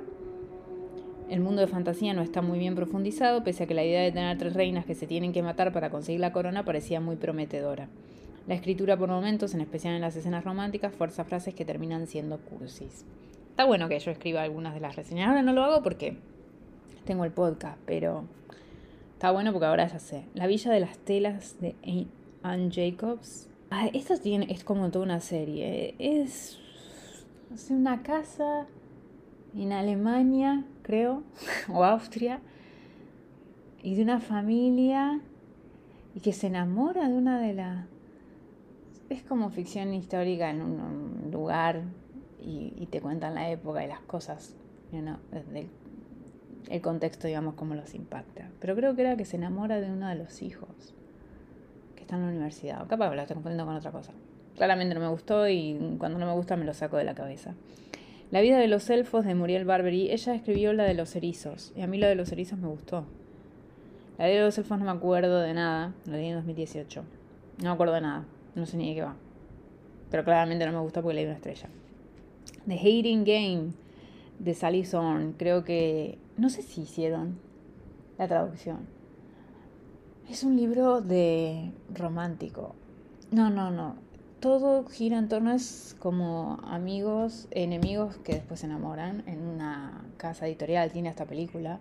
El 1.30 1.42
mundo 1.42 1.62
de 1.62 1.68
fantasía 1.68 2.14
no 2.14 2.22
está 2.22 2.42
muy 2.42 2.60
bien 2.60 2.76
profundizado, 2.76 3.44
pese 3.44 3.64
a 3.64 3.68
que 3.68 3.74
la 3.74 3.84
idea 3.84 4.02
de 4.02 4.12
tener 4.12 4.38
tres 4.38 4.54
reinas 4.54 4.86
que 4.86 4.96
se 4.96 5.08
tienen 5.08 5.34
que 5.34 5.44
matar 5.44 5.74
para 5.74 5.90
conseguir 5.90 6.22
la 6.22 6.32
corona 6.32 6.64
parecía 6.64 7.02
muy 7.02 7.16
prometedora. 7.16 7.90
La 8.48 8.54
escritura 8.54 8.96
por 8.96 9.10
momentos, 9.10 9.54
en 9.56 9.62
especial 9.62 9.96
en 9.96 10.02
las 10.02 10.16
escenas 10.16 10.44
románticas, 10.44 10.94
fuerza 10.94 11.26
frases 11.26 11.56
que 11.56 11.66
terminan 11.66 12.06
siendo 12.06 12.38
cursis. 12.38 13.06
Está 13.50 13.66
bueno 13.66 13.90
que 13.90 13.98
yo 13.98 14.12
escriba 14.12 14.44
algunas 14.44 14.76
de 14.76 14.82
las 14.82 14.96
reseñas. 14.96 15.30
Ahora 15.30 15.42
no 15.42 15.52
lo 15.52 15.64
hago 15.64 15.82
porque 15.82 16.18
tengo 17.06 17.24
el 17.24 17.32
podcast, 17.32 17.78
pero 17.86 18.26
está 19.14 19.32
bueno 19.32 19.52
porque 19.54 19.68
ahora 19.68 19.88
ya 19.88 20.00
sé. 20.00 20.26
La 20.34 20.48
Villa 20.48 20.72
de 20.72 20.80
las 20.80 20.98
Telas 20.98 21.56
de 21.62 21.76
Anne 22.44 22.70
Jacobs. 22.72 23.48
Ah, 23.70 23.88
esto 23.94 24.18
tiene, 24.18 24.48
es 24.52 24.64
como 24.64 24.90
toda 24.92 25.06
una 25.06 25.22
serie. 25.22 25.96
Es, 26.00 26.60
es 27.54 27.70
una 27.70 28.04
casa 28.04 28.68
en 29.56 29.72
Alemania, 29.72 30.66
creo, 30.82 31.24
o 31.74 31.84
Austria, 31.84 32.42
y 33.82 33.96
de 33.96 34.04
una 34.04 34.20
familia 34.20 35.22
y 36.16 36.20
que 36.20 36.34
se 36.34 36.48
enamora 36.48 37.08
de 37.08 37.14
una 37.14 37.40
de 37.40 37.54
las... 37.54 37.86
Es 39.10 39.22
como 39.22 39.50
ficción 39.52 39.94
histórica 39.94 40.50
en 40.50 40.62
un, 40.62 41.30
lugar 41.32 41.84
y, 42.42 42.88
te 42.90 43.02
cuentan 43.02 43.36
la 43.36 43.50
época 43.50 43.84
y 43.84 43.88
las 43.88 44.00
cosas 44.02 44.56
you 44.92 45.02
know, 45.02 45.18
el 46.70 46.82
contexto, 46.82 47.28
digamos, 47.28 47.56
cómo 47.56 47.76
los 47.76 47.94
impacta. 47.94 48.50
Pero 48.60 48.76
creo 48.76 48.96
que 48.96 49.02
era 49.02 49.18
que 49.18 49.26
se 49.26 49.38
enamora 49.38 49.80
de 49.80 49.92
uno 49.92 50.08
de 50.08 50.16
los 50.16 50.42
hijos 50.42 50.94
que 51.96 52.02
está 52.02 52.16
en 52.16 52.24
la 52.24 52.28
universidad. 52.30 52.82
O 52.84 52.88
capaz 52.88 53.14
lo 53.14 53.22
estoy 53.22 53.36
confundiendo 53.36 53.66
con 53.66 53.76
otra 53.76 53.92
cosa. 53.92 54.12
Claramente 54.56 54.96
no 54.96 55.02
me 55.02 55.08
gustó 55.10 55.48
y 55.48 55.96
cuando 55.98 56.18
no 56.18 56.26
me 56.26 56.34
gusta 56.34 56.56
me 56.56 56.66
lo 56.66 56.74
saco 56.74 56.98
de 56.98 57.04
la 57.04 57.14
cabeza. 57.14 57.56
La 58.32 58.42
vida 58.42 58.58
de 58.58 58.68
los 58.68 58.90
elfos 58.90 59.26
de 59.26 59.36
Muriel 59.36 59.66
Barbery, 59.66 60.12
ella 60.12 60.34
escribió 60.34 60.74
la 60.74 60.84
de 60.86 60.94
los 60.94 61.16
erizos 61.16 61.72
y 61.76 61.82
a 61.82 61.88
mí 61.88 61.98
la 61.98 62.08
de 62.08 62.16
los 62.16 62.32
erizos 62.32 62.58
me 62.58 62.68
gustó. 62.68 63.06
La 64.18 64.26
vida 64.26 64.40
de 64.40 64.46
los 64.46 64.58
elfos 64.58 64.80
no 64.80 64.86
me 64.86 64.92
acuerdo 64.92 65.42
de 65.42 65.54
nada, 65.54 65.94
lo 66.06 66.14
leí 66.14 66.30
en 66.30 66.36
2018. 66.36 67.04
No 67.60 67.64
me 67.64 67.70
acuerdo 67.70 67.94
de 67.94 68.02
nada, 68.02 68.26
no 68.56 68.66
sé 68.66 68.78
ni 68.78 68.90
de 68.90 68.96
qué 68.96 69.02
va. 69.04 69.16
Pero 70.10 70.24
claramente 70.24 70.66
no 70.66 70.72
me 70.72 70.80
gustó 70.80 71.02
porque 71.02 71.16
leí 71.16 71.26
una 71.26 71.36
estrella. 71.36 71.70
The 72.66 72.76
Hating 72.76 73.24
Game 73.26 73.74
de 74.40 74.54
Sally 74.54 74.86
Zorn, 74.86 75.34
creo 75.34 75.64
que 75.64 76.18
no 76.38 76.50
sé 76.50 76.62
si 76.62 76.82
hicieron 76.82 77.38
la 78.18 78.28
traducción. 78.28 78.80
Es 80.30 80.44
un 80.44 80.56
libro 80.56 81.02
de 81.02 81.72
romántico. 81.94 82.76
No, 83.32 83.50
no, 83.50 83.72
no. 83.72 83.96
Todo 84.40 84.86
gira 84.86 85.18
en 85.18 85.30
torno, 85.30 85.52
es 85.52 85.96
como 86.00 86.60
amigos, 86.64 87.48
enemigos 87.52 88.18
que 88.18 88.34
después 88.34 88.60
se 88.60 88.66
enamoran 88.66 89.24
en 89.28 89.42
una 89.42 90.06
casa 90.18 90.48
editorial, 90.48 90.92
tiene 90.92 91.10
esta 91.10 91.26
película. 91.26 91.80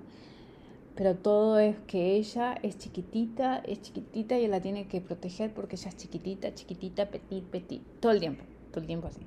Pero 0.95 1.17
todo 1.17 1.59
es 1.59 1.77
que 1.87 2.17
ella 2.17 2.55
es 2.62 2.79
chiquitita, 2.79 3.59
es 3.59 3.83
chiquitita 3.83 4.38
y 4.38 4.47
la 4.47 4.61
tiene 4.61 4.87
que 4.87 5.01
proteger 5.01 5.53
porque 5.53 5.77
ella 5.77 5.88
es 5.88 5.97
chiquitita, 5.97 6.55
chiquitita, 6.55 7.11
petit, 7.11 7.45
petit. 7.45 7.83
Todo 8.01 8.12
el 8.12 8.21
tiempo, 8.21 8.45
todo 8.71 8.81
el 8.81 8.87
tiempo 8.87 9.09
así. 9.09 9.21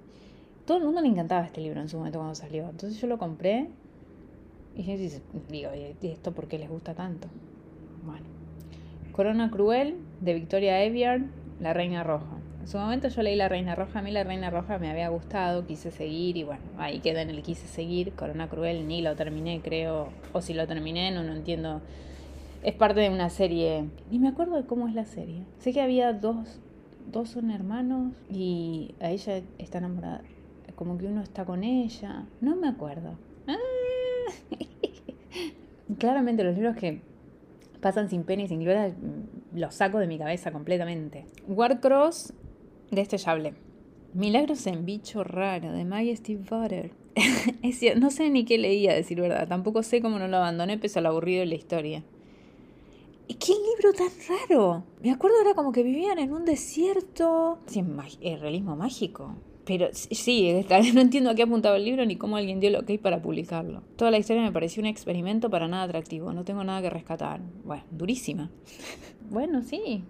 Todo 0.68 0.80
el 0.80 0.84
mundo 0.84 1.00
le 1.00 1.08
encantaba 1.08 1.46
este 1.46 1.62
libro 1.62 1.80
en 1.80 1.88
su 1.88 1.98
momento 1.98 2.20
cuando 2.20 2.36
salió. 2.36 2.70
Entonces 2.70 3.00
yo 3.00 3.08
lo 3.08 3.18
compré 3.18 3.70
y 4.76 4.84
yo 4.84 4.98
digo, 5.50 5.70
¿y 5.74 6.08
esto 6.08 6.34
por 6.34 6.50
qué 6.50 6.60
les 6.60 6.70
gusta 6.70 6.94
tanto? 6.94 7.30
Bueno. 8.06 8.26
Corona 9.14 9.50
Cruel, 9.50 9.96
de 10.20 10.34
Victoria 10.34 10.84
Eviard, 10.84 11.22
La 11.62 11.72
Reina 11.74 12.04
Roja. 12.04 12.36
En 12.60 12.68
su 12.68 12.78
momento 12.78 13.08
yo 13.08 13.22
leí 13.22 13.38
La 13.38 13.48
Reina 13.48 13.76
Roja, 13.76 14.00
a 14.00 14.02
mí 14.02 14.12
La 14.12 14.26
Reina 14.26 14.50
Roja 14.50 14.78
me 14.78 14.92
había 14.92 15.08
gustado, 15.08 15.66
quise 15.66 15.90
seguir 15.90 16.36
y 16.36 16.44
bueno, 16.44 16.62
ahí 16.78 17.00
queda 17.00 17.22
en 17.22 17.30
el 17.30 17.44
quise 17.44 17.66
seguir. 17.66 18.12
Corona 18.12 18.50
Cruel 18.50 18.90
ni 18.90 19.02
lo 19.02 19.16
terminé, 19.16 19.62
creo, 19.62 20.10
o 20.34 20.42
si 20.42 20.54
lo 20.54 20.68
terminé, 20.68 21.12
no, 21.12 21.24
no 21.24 21.32
entiendo. 21.32 21.80
Es 22.62 22.76
parte 22.76 23.00
de 23.00 23.10
una 23.10 23.30
serie, 23.30 23.86
ni 24.12 24.20
me 24.20 24.28
acuerdo 24.28 24.58
de 24.58 24.66
cómo 24.66 24.90
es 24.90 24.94
la 24.94 25.06
serie. 25.06 25.44
Sé 25.60 25.72
que 25.72 25.80
había 25.80 26.12
dos, 26.12 26.60
dos 27.10 27.30
son 27.30 27.52
hermanos 27.52 28.12
y 28.30 28.96
a 29.00 29.12
ella 29.12 29.42
está 29.58 29.78
enamorada, 29.78 30.24
como 30.78 30.96
que 31.00 31.08
uno 31.08 31.24
está 31.24 31.44
con 31.44 31.64
ella, 31.64 32.28
no 32.40 32.56
me 32.56 32.68
acuerdo. 32.68 33.18
Ah, 33.48 33.58
Claramente 35.98 36.44
los 36.44 36.54
libros 36.54 36.78
que 36.78 37.02
pasan 37.82 38.12
sin 38.12 38.24
pena 38.24 38.44
y 38.44 38.48
sin 38.48 38.60
gloria 38.60 38.90
mm, 38.90 39.58
los 39.58 39.74
saco 39.74 39.98
de 39.98 40.06
mi 40.06 40.20
cabeza 40.20 40.52
completamente. 40.52 41.26
Warcross, 41.48 42.32
de 42.92 43.02
este 43.02 43.18
ya 43.18 43.32
hablé. 43.32 43.56
Milagros 44.14 44.68
en 44.68 44.86
bicho 44.86 45.24
raro, 45.24 45.72
de 45.72 45.84
Maggie 45.84 46.16
Steve 46.16 46.44
Butter. 46.48 46.92
no 48.00 48.12
sé 48.12 48.30
ni 48.30 48.46
qué 48.46 48.60
leía, 48.60 48.94
decir 48.94 49.20
verdad. 49.20 49.48
Tampoco 49.48 49.82
sé 49.82 50.00
cómo 50.00 50.20
no 50.20 50.28
lo 50.28 50.38
abandoné, 50.38 50.78
pese 50.78 51.00
al 51.00 51.08
aburrido 51.08 51.40
de 51.40 51.48
la 51.48 51.56
historia. 51.56 52.04
¿Y 53.28 53.34
qué 53.34 53.54
libro 53.54 53.94
tan 53.94 54.12
raro? 54.30 54.84
Me 55.02 55.10
acuerdo 55.10 55.42
era 55.42 55.56
como 55.56 55.72
que 55.72 55.82
vivían 55.82 56.20
en 56.20 56.34
un 56.34 56.46
desierto. 56.46 57.58
Sí, 57.66 57.84
es 58.22 58.40
realismo 58.40 58.76
mágico. 58.76 59.34
Pero 59.68 59.90
sí, 59.92 60.66
no 60.94 61.02
entiendo 61.02 61.30
a 61.30 61.36
qué 61.36 61.44
apuntaba 61.44 61.76
el 61.76 61.84
libro 61.84 62.06
ni 62.06 62.16
cómo 62.16 62.38
alguien 62.38 62.62
dio 62.62 62.70
el 62.70 62.78
ok 62.78 63.00
para 63.02 63.22
publicarlo. 63.22 63.84
Toda 63.98 64.12
la 64.12 64.18
historia 64.18 64.42
me 64.42 64.52
pareció 64.52 64.82
un 64.82 64.88
experimento 64.88 65.50
para 65.50 65.68
nada 65.68 65.84
atractivo, 65.84 66.32
no 66.32 66.46
tengo 66.46 66.64
nada 66.64 66.82
que 66.82 66.90
rescatar. 66.90 67.42
Bueno, 67.66 67.84
durísima. 67.92 68.50
bueno, 69.30 69.62
sí. 69.62 70.04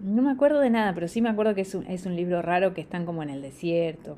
No 0.00 0.22
me 0.22 0.30
acuerdo 0.30 0.58
de 0.60 0.70
nada, 0.70 0.94
pero 0.94 1.06
sí 1.06 1.20
me 1.20 1.28
acuerdo 1.28 1.54
que 1.54 1.60
es 1.60 1.74
un, 1.74 1.86
es 1.86 2.06
un 2.06 2.16
libro 2.16 2.40
raro 2.40 2.72
que 2.72 2.80
están 2.80 3.04
como 3.04 3.22
en 3.22 3.28
el 3.28 3.42
desierto. 3.42 4.16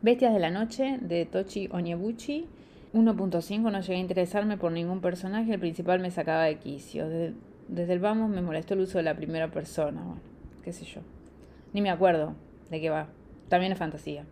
Bestias 0.00 0.32
de 0.32 0.40
la 0.40 0.50
Noche, 0.50 0.98
de 1.00 1.26
Tochi 1.26 1.68
Onyebuchi. 1.70 2.46
1.5 2.94 3.72
no 3.72 3.80
llegué 3.80 3.96
a 3.96 3.98
interesarme 3.98 4.56
por 4.56 4.70
ningún 4.70 5.00
personaje, 5.00 5.52
el 5.52 5.58
principal 5.58 5.98
me 6.00 6.10
sacaba 6.10 6.44
de 6.44 6.58
quicio. 6.58 7.08
Desde, 7.08 7.34
desde 7.68 7.92
el 7.92 7.98
vamos 7.98 8.30
me 8.30 8.40
molestó 8.40 8.74
el 8.74 8.80
uso 8.80 8.98
de 8.98 9.04
la 9.04 9.16
primera 9.16 9.50
persona, 9.50 10.00
bueno, 10.00 10.20
qué 10.62 10.72
sé 10.72 10.84
yo. 10.84 11.00
Ni 11.72 11.82
me 11.82 11.90
acuerdo 11.90 12.34
de 12.70 12.80
qué 12.80 12.90
va. 12.90 13.08
También 13.48 13.72
es 13.72 13.78
fantasía. 13.78 14.24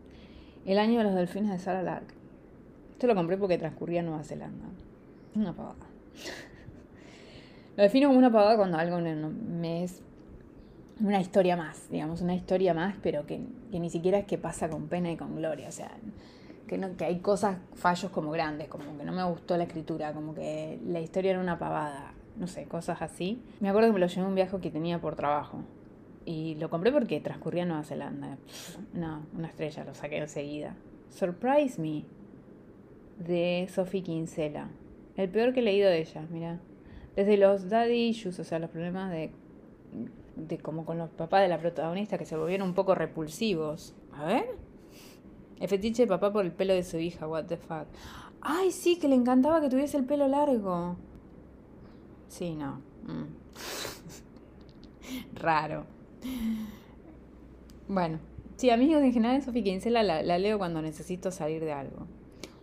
El 0.65 0.79
año 0.79 0.99
de 0.99 1.05
los 1.05 1.15
delfines 1.15 1.51
de 1.51 1.59
Sarah 1.59 1.83
Lark. 1.83 2.07
Esto 2.93 3.07
lo 3.07 3.15
compré 3.15 3.37
porque 3.37 3.59
transcurría 3.59 4.01
en 4.01 4.07
Nueva 4.07 4.23
Zelanda. 4.23 4.67
Una 5.35 5.53
pavada. 5.53 5.87
Lo 7.77 7.83
defino 7.83 8.09
como 8.09 8.19
una 8.19 8.31
pavada 8.31 8.57
cuando 8.57 8.79
algo 8.79 8.99
me 8.99 9.85
es 9.85 10.03
una 11.01 11.21
historia 11.21 11.57
más, 11.57 11.89
digamos, 11.91 12.21
una 12.21 12.35
historia 12.35 12.75
más, 12.75 12.95
pero 13.03 13.27
que, 13.27 13.41
ni 13.73 13.91
siquiera 13.91 14.19
es 14.19 14.27
que 14.27 14.39
pasa 14.39 14.69
con 14.69 14.89
pena 14.89 15.11
y 15.11 15.17
con 15.17 15.37
gloria. 15.37 15.69
O 15.69 15.73
sea, 15.73 15.91
que, 16.67 16.79
no, 16.79 16.97
que 16.97 17.05
hay 17.05 17.19
cosas, 17.19 17.59
fallos 17.75 18.11
como 18.11 18.31
grandes, 18.31 18.69
como 18.69 18.97
que 18.97 19.05
no 19.05 19.13
me 19.13 19.25
gustó 19.25 19.57
la 19.57 19.65
escritura, 19.65 20.13
como 20.13 20.35
que 20.35 20.79
la 20.87 21.01
historia 21.01 21.33
era 21.33 21.41
una 21.41 21.59
pavada, 21.59 22.13
no 22.37 22.47
sé, 22.47 22.65
cosas 22.65 23.03
así. 23.03 23.43
Me 23.61 23.69
acuerdo 23.69 23.89
que 23.89 23.95
me 23.95 24.01
lo 24.01 24.07
llevé 24.07 24.27
un 24.27 24.35
viaje 24.35 24.59
que 24.61 24.71
tenía 24.71 25.01
por 25.01 25.17
trabajo. 25.17 25.59
Y 26.25 26.55
lo 26.57 26.71
compré 26.71 26.93
porque 26.93 27.21
transcurría 27.21 27.65
Nueva 27.65 27.83
Zelanda. 27.83 28.39
no, 28.95 29.27
una 29.37 29.49
estrella, 29.49 29.85
lo 29.85 29.95
saqué 29.95 30.19
enseguida. 30.19 30.77
Surprise 31.11 31.81
Me, 31.81 32.05
de 33.19 33.69
Sophie 33.73 34.03
Kinsella. 34.03 34.69
El 35.17 35.29
peor 35.29 35.53
que 35.53 35.61
he 35.61 35.63
leído 35.63 35.91
de 35.91 36.01
ella, 36.01 36.27
mira. 36.31 36.61
Desde 37.17 37.37
los 37.37 37.69
daddy 37.69 38.09
issues, 38.09 38.39
o 38.39 38.45
sea, 38.45 38.59
los 38.59 38.71
problemas 38.71 39.11
de 39.11 39.31
de 40.37 40.59
como 40.59 40.85
con 40.85 40.99
los 40.99 41.11
papás 41.11 41.43
de 41.43 41.49
la 41.49 41.59
protagonista 41.59 42.19
que 42.19 42.25
se 42.25 42.37
volvieron 42.37 42.69
un 42.69 42.75
poco 42.75 42.95
repulsivos. 42.95 43.95
A 44.13 44.25
ver. 44.25 44.57
El 45.61 45.69
fetiche 45.69 46.03
de 46.03 46.09
papá 46.09 46.33
por 46.33 46.45
el 46.45 46.53
pelo 46.53 46.75
de 46.75 46.83
su 46.83 46.99
hija, 46.99 47.29
what 47.29 47.45
the 47.45 47.57
fuck. 47.57 47.87
Ay, 48.41 48.73
sí, 48.73 48.99
que 48.99 49.09
le 49.09 49.15
encantaba 49.15 49.61
que 49.61 49.69
tuviese 49.69 49.97
el 49.97 50.05
pelo 50.05 50.27
largo. 50.27 50.97
Sí, 52.29 52.55
no. 52.55 52.81
Mm. 53.05 53.27
Raro. 55.35 55.85
Bueno, 57.89 58.21
sí, 58.57 58.71
amigos, 58.71 59.03
en 59.03 59.13
general 59.13 59.43
Sofía 59.43 59.65
Kinsella 59.65 60.03
la, 60.03 60.23
la 60.23 60.39
leo 60.39 60.59
cuando 60.59 60.81
necesito 60.81 61.31
salir 61.31 61.65
de 61.65 61.73
algo. 61.73 62.07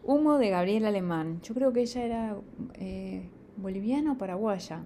Humo 0.04 0.38
de 0.38 0.50
Gabriel 0.50 0.86
Alemán. 0.86 1.39
Yo 1.43 1.54
creo 1.54 1.72
que 1.72 1.82
ella 1.82 2.04
era 2.04 2.36
eh, 2.76 3.30
boliviana 3.58 4.13
o 4.13 4.17
paraguaya. 4.17 4.84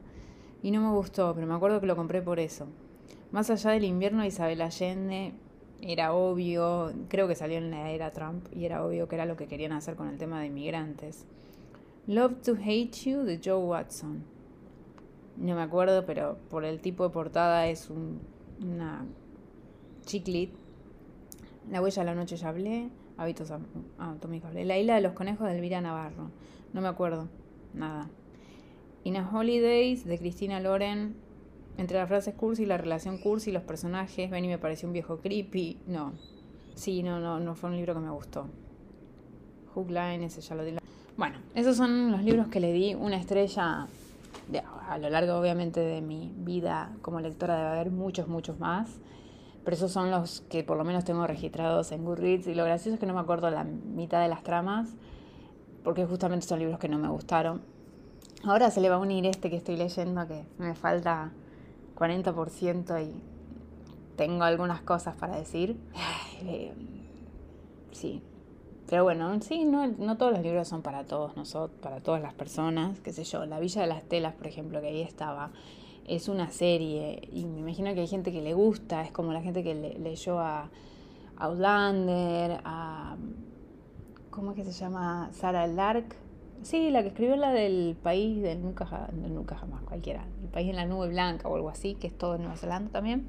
Y 0.61 0.71
no 0.71 0.81
me 0.81 0.95
gustó, 0.95 1.33
pero 1.33 1.47
me 1.47 1.53
acuerdo 1.53 1.79
que 1.79 1.87
lo 1.87 1.95
compré 1.95 2.21
por 2.21 2.39
eso. 2.39 2.67
Más 3.31 3.49
allá 3.49 3.71
del 3.71 3.85
invierno, 3.85 4.25
Isabel 4.25 4.61
Allende 4.61 5.33
era 5.81 6.13
obvio, 6.13 6.93
creo 7.09 7.27
que 7.27 7.35
salió 7.35 7.57
en 7.57 7.71
la 7.71 7.91
era 7.91 8.11
Trump, 8.11 8.47
y 8.53 8.65
era 8.65 8.85
obvio 8.85 9.07
que 9.07 9.15
era 9.15 9.25
lo 9.25 9.35
que 9.35 9.47
querían 9.47 9.73
hacer 9.73 9.95
con 9.95 10.07
el 10.07 10.17
tema 10.17 10.39
de 10.39 10.47
inmigrantes. 10.47 11.25
Love 12.07 12.41
to 12.43 12.57
Hate 12.61 12.91
You 13.05 13.23
de 13.23 13.39
Joe 13.43 13.63
Watson. 13.63 14.23
No 15.37 15.55
me 15.55 15.61
acuerdo, 15.61 16.05
pero 16.05 16.37
por 16.49 16.63
el 16.63 16.79
tipo 16.79 17.03
de 17.03 17.09
portada 17.09 17.67
es 17.67 17.89
un, 17.89 18.19
una 18.61 19.05
chiclit. 20.05 20.51
La 21.69 21.81
huella 21.81 22.01
de 22.01 22.05
la 22.05 22.15
noche 22.15 22.35
ya 22.35 22.49
hablé. 22.49 22.89
Hábitos 23.17 23.51
atómicos. 23.97 24.53
La 24.53 24.77
isla 24.77 24.95
de 24.95 25.01
los 25.01 25.13
conejos 25.13 25.47
de 25.47 25.55
Elvira 25.55 25.81
Navarro. 25.81 26.31
No 26.73 26.81
me 26.81 26.87
acuerdo. 26.87 27.29
Nada. 27.73 28.09
In 29.03 29.17
a 29.17 29.29
Holidays 29.29 30.05
de 30.05 30.17
Cristina 30.17 30.59
Loren. 30.59 31.15
Entre 31.77 31.97
las 31.97 32.07
frases 32.07 32.35
cursi 32.35 32.65
la 32.65 32.77
relación 32.77 33.17
cursi 33.17 33.51
los 33.51 33.63
personajes. 33.63 34.29
Ven 34.29 34.45
y 34.45 34.47
me 34.47 34.57
pareció 34.57 34.87
un 34.87 34.93
viejo 34.93 35.19
creepy. 35.19 35.79
No. 35.87 36.13
Sí, 36.75 37.03
no, 37.03 37.19
no, 37.19 37.39
no 37.39 37.55
fue 37.55 37.69
un 37.69 37.75
libro 37.75 37.93
que 37.93 37.99
me 37.99 38.09
gustó. 38.09 38.47
Hook 39.73 39.89
Line, 39.89 40.25
ese 40.25 40.41
ya 40.41 40.55
lo 40.55 40.63
di. 40.63 40.75
Bueno, 41.17 41.37
esos 41.53 41.77
son 41.77 42.11
los 42.11 42.23
libros 42.23 42.47
que 42.47 42.59
le 42.59 42.73
di 42.73 42.95
una 42.95 43.17
estrella 43.17 43.87
a 44.87 44.97
lo 44.97 45.09
largo, 45.09 45.35
obviamente, 45.35 45.79
de 45.79 46.01
mi 46.01 46.33
vida 46.35 46.95
como 47.01 47.19
lectora. 47.19 47.55
Debe 47.55 47.69
haber 47.69 47.91
muchos, 47.91 48.27
muchos 48.27 48.59
más. 48.59 48.89
Pero 49.63 49.75
esos 49.75 49.91
son 49.91 50.11
los 50.11 50.41
que 50.41 50.63
por 50.63 50.77
lo 50.77 50.83
menos 50.83 51.05
tengo 51.05 51.25
registrados 51.25 51.91
en 51.91 52.03
Goodreads. 52.03 52.47
Y 52.47 52.55
lo 52.55 52.65
gracioso 52.65 52.95
es 52.95 52.99
que 52.99 53.05
no 53.05 53.13
me 53.13 53.21
acuerdo 53.21 53.49
la 53.49 53.63
mitad 53.63 54.21
de 54.21 54.27
las 54.27 54.43
tramas. 54.43 54.89
Porque 55.83 56.05
justamente 56.05 56.45
son 56.45 56.59
libros 56.59 56.79
que 56.79 56.89
no 56.89 56.97
me 56.97 57.07
gustaron. 57.07 57.61
Ahora 58.43 58.71
se 58.71 58.81
le 58.81 58.89
va 58.89 58.95
a 58.95 58.99
unir 58.99 59.25
este 59.25 59.49
que 59.49 59.55
estoy 59.55 59.77
leyendo, 59.77 60.27
que 60.27 60.43
me 60.57 60.75
falta 60.75 61.31
40% 61.95 63.01
y 63.01 63.21
tengo 64.17 64.43
algunas 64.43 64.81
cosas 64.81 65.15
para 65.15 65.37
decir. 65.37 65.77
Eh, 66.45 66.73
sí. 67.93 68.21
Pero 68.89 69.03
bueno, 69.03 69.39
sí, 69.41 69.65
no, 69.65 69.87
no 69.87 70.17
todos 70.17 70.33
los 70.33 70.41
libros 70.41 70.67
son 70.67 70.81
para 70.81 71.05
todos 71.05 71.35
nosotros, 71.35 71.79
para 71.81 72.01
todas 72.01 72.21
las 72.21 72.33
personas, 72.33 72.99
qué 72.99 73.13
sé 73.13 73.23
yo. 73.23 73.45
La 73.45 73.59
Villa 73.59 73.81
de 73.81 73.87
las 73.87 74.03
Telas, 74.03 74.33
por 74.33 74.47
ejemplo, 74.47 74.81
que 74.81 74.87
ahí 74.87 75.01
estaba, 75.01 75.51
es 76.07 76.27
una 76.27 76.49
serie 76.51 77.27
y 77.31 77.45
me 77.45 77.59
imagino 77.59 77.93
que 77.93 78.01
hay 78.01 78.07
gente 78.07 78.31
que 78.31 78.41
le 78.41 78.53
gusta, 78.53 79.01
es 79.03 79.11
como 79.11 79.31
la 79.33 79.41
gente 79.41 79.63
que 79.63 79.73
le, 79.73 79.97
leyó 79.99 80.39
a 80.39 80.69
Outlander, 81.37 82.59
a... 82.63 83.15
¿Cómo 84.29 84.51
es 84.51 84.57
que 84.57 84.63
se 84.63 84.71
llama? 84.71 85.29
Sarah 85.31 85.67
Lark, 85.67 86.15
Sí, 86.63 86.91
la 86.91 87.01
que 87.01 87.09
escribió 87.09 87.35
la 87.35 87.51
del 87.51 87.97
país 88.01 88.41
del 88.41 88.61
nunca, 88.61 89.09
nunca 89.11 89.57
jamás, 89.57 89.83
cualquiera. 89.83 90.25
El 90.41 90.47
país 90.47 90.69
en 90.69 90.77
la 90.77 90.85
nube 90.85 91.09
blanca 91.09 91.49
o 91.49 91.55
algo 91.55 91.69
así, 91.69 91.95
que 91.95 92.07
es 92.07 92.17
todo 92.17 92.35
en 92.35 92.41
Nueva 92.43 92.55
Zelanda 92.55 92.89
también. 92.89 93.27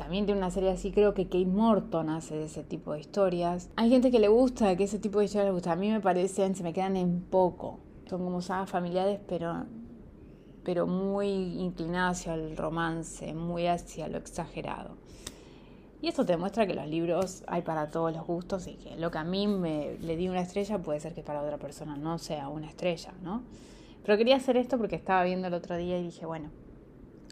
También 0.00 0.24
tiene 0.24 0.40
una 0.40 0.50
serie 0.50 0.70
así, 0.70 0.92
creo 0.92 1.12
que 1.12 1.26
Kate 1.26 1.44
Morton 1.44 2.08
hace 2.08 2.34
de 2.34 2.44
ese 2.44 2.64
tipo 2.64 2.94
de 2.94 3.00
historias. 3.00 3.68
Hay 3.76 3.90
gente 3.90 4.10
que 4.10 4.18
le 4.18 4.28
gusta, 4.28 4.74
que 4.74 4.84
ese 4.84 4.98
tipo 4.98 5.18
de 5.18 5.26
historias 5.26 5.48
le 5.48 5.52
gusta. 5.52 5.72
A 5.72 5.76
mí 5.76 5.90
me 5.90 6.00
parecen, 6.00 6.54
se 6.54 6.62
me 6.62 6.72
quedan 6.72 6.96
en 6.96 7.20
poco. 7.20 7.80
Son 8.08 8.24
como 8.24 8.40
sagas 8.40 8.70
familiares, 8.70 9.20
pero, 9.28 9.66
pero 10.64 10.86
muy 10.86 11.28
inclinadas 11.28 12.20
hacia 12.20 12.32
el 12.32 12.56
romance, 12.56 13.34
muy 13.34 13.66
hacia 13.66 14.08
lo 14.08 14.16
exagerado. 14.16 14.96
Y 16.00 16.08
esto 16.08 16.24
te 16.24 16.32
demuestra 16.32 16.66
que 16.66 16.72
los 16.72 16.88
libros 16.88 17.44
hay 17.46 17.60
para 17.60 17.90
todos 17.90 18.10
los 18.10 18.26
gustos 18.26 18.68
y 18.68 18.76
que 18.76 18.96
lo 18.96 19.10
que 19.10 19.18
a 19.18 19.24
mí 19.24 19.46
me 19.48 19.98
le 20.00 20.16
di 20.16 20.30
una 20.30 20.40
estrella 20.40 20.78
puede 20.78 20.98
ser 21.00 21.12
que 21.12 21.22
para 21.22 21.42
otra 21.42 21.58
persona 21.58 21.94
no 21.96 22.16
sea 22.16 22.48
una 22.48 22.68
estrella, 22.68 23.12
¿no? 23.22 23.42
Pero 24.02 24.16
quería 24.16 24.36
hacer 24.36 24.56
esto 24.56 24.78
porque 24.78 24.96
estaba 24.96 25.24
viendo 25.24 25.48
el 25.48 25.52
otro 25.52 25.76
día 25.76 25.98
y 25.98 26.04
dije, 26.04 26.24
bueno, 26.24 26.48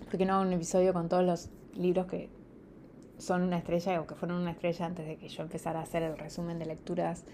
¿por 0.04 0.18
qué 0.18 0.26
no 0.26 0.34
hago 0.34 0.42
un 0.42 0.52
episodio 0.52 0.92
con 0.92 1.08
todos 1.08 1.24
los 1.24 1.48
libros 1.74 2.04
que 2.04 2.36
son 3.18 3.42
una 3.42 3.58
estrella 3.58 4.00
o 4.00 4.06
que 4.06 4.14
fueron 4.14 4.38
una 4.38 4.52
estrella 4.52 4.86
antes 4.86 5.06
de 5.06 5.16
que 5.16 5.28
yo 5.28 5.42
empezara 5.42 5.80
a 5.80 5.82
hacer 5.82 6.02
el 6.02 6.16
resumen 6.16 6.58
de 6.58 6.66
lecturas 6.66 7.24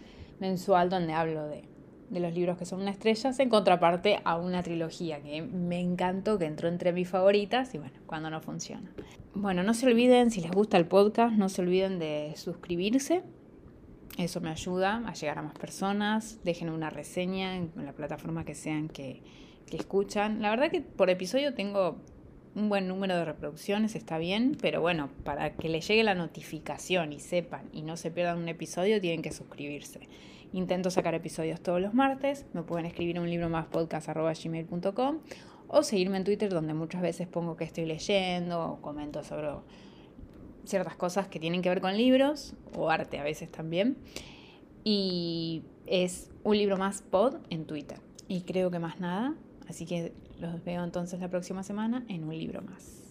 mensual 0.40 0.90
donde 0.90 1.12
hablo 1.12 1.46
de, 1.46 1.64
de 2.10 2.20
los 2.20 2.32
libros 2.32 2.56
que 2.58 2.64
son 2.64 2.80
una 2.80 2.90
estrella, 2.90 3.32
en 3.38 3.48
contraparte 3.48 4.20
a 4.24 4.36
una 4.36 4.62
trilogía 4.62 5.20
que 5.22 5.42
me 5.42 5.80
encantó, 5.80 6.38
que 6.38 6.46
entró 6.46 6.68
entre 6.68 6.92
mis 6.92 7.08
favoritas 7.08 7.74
y 7.74 7.78
bueno, 7.78 7.94
cuando 8.06 8.30
no 8.30 8.40
funciona. 8.40 8.90
Bueno, 9.34 9.62
no 9.62 9.74
se 9.74 9.86
olviden, 9.86 10.30
si 10.30 10.40
les 10.40 10.50
gusta 10.50 10.76
el 10.76 10.86
podcast, 10.86 11.34
no 11.36 11.48
se 11.48 11.62
olviden 11.62 11.98
de 11.98 12.32
suscribirse. 12.36 13.22
Eso 14.16 14.40
me 14.40 14.50
ayuda 14.50 15.02
a 15.06 15.12
llegar 15.12 15.38
a 15.38 15.42
más 15.42 15.54
personas. 15.54 16.38
Dejen 16.44 16.70
una 16.70 16.88
reseña 16.88 17.56
en 17.56 17.72
la 17.76 17.92
plataforma 17.92 18.44
que 18.44 18.54
sean 18.54 18.88
que, 18.88 19.22
que 19.66 19.76
escuchan. 19.76 20.40
La 20.40 20.50
verdad 20.50 20.70
que 20.70 20.82
por 20.82 21.10
episodio 21.10 21.54
tengo 21.54 21.96
un 22.54 22.68
buen 22.68 22.86
número 22.86 23.16
de 23.16 23.24
reproducciones, 23.24 23.96
está 23.96 24.18
bien, 24.18 24.56
pero 24.60 24.80
bueno, 24.80 25.10
para 25.24 25.54
que 25.54 25.68
les 25.68 25.86
llegue 25.88 26.04
la 26.04 26.14
notificación 26.14 27.12
y 27.12 27.20
sepan 27.20 27.68
y 27.72 27.82
no 27.82 27.96
se 27.96 28.10
pierdan 28.10 28.38
un 28.38 28.48
episodio, 28.48 29.00
tienen 29.00 29.22
que 29.22 29.32
suscribirse. 29.32 30.08
Intento 30.52 30.90
sacar 30.90 31.14
episodios 31.14 31.60
todos 31.60 31.80
los 31.80 31.94
martes, 31.94 32.46
me 32.52 32.62
pueden 32.62 32.86
escribir 32.86 33.18
un 33.18 33.28
libro 33.28 33.48
más 33.48 33.66
podcast.gmail.com 33.66 35.18
o 35.66 35.82
seguirme 35.82 36.18
en 36.18 36.24
Twitter 36.24 36.50
donde 36.50 36.74
muchas 36.74 37.02
veces 37.02 37.26
pongo 37.26 37.56
que 37.56 37.64
estoy 37.64 37.86
leyendo 37.86 38.72
o 38.72 38.80
comento 38.80 39.24
sobre 39.24 39.48
ciertas 40.64 40.94
cosas 40.96 41.26
que 41.28 41.40
tienen 41.40 41.62
que 41.62 41.68
ver 41.68 41.80
con 41.80 41.96
libros 41.96 42.54
o 42.76 42.90
arte 42.90 43.18
a 43.18 43.24
veces 43.24 43.50
también. 43.50 43.96
Y 44.84 45.62
es 45.86 46.30
un 46.42 46.56
libro 46.56 46.76
más 46.76 47.02
pod 47.02 47.36
en 47.50 47.66
Twitter. 47.66 47.98
Y 48.28 48.42
creo 48.42 48.70
que 48.70 48.78
más 48.78 49.00
nada. 49.00 49.34
Así 49.68 49.86
que 49.86 50.12
los 50.38 50.62
veo 50.64 50.84
entonces 50.84 51.20
la 51.20 51.28
próxima 51.28 51.62
semana 51.62 52.04
en 52.08 52.24
un 52.24 52.36
libro 52.36 52.62
más. 52.62 53.03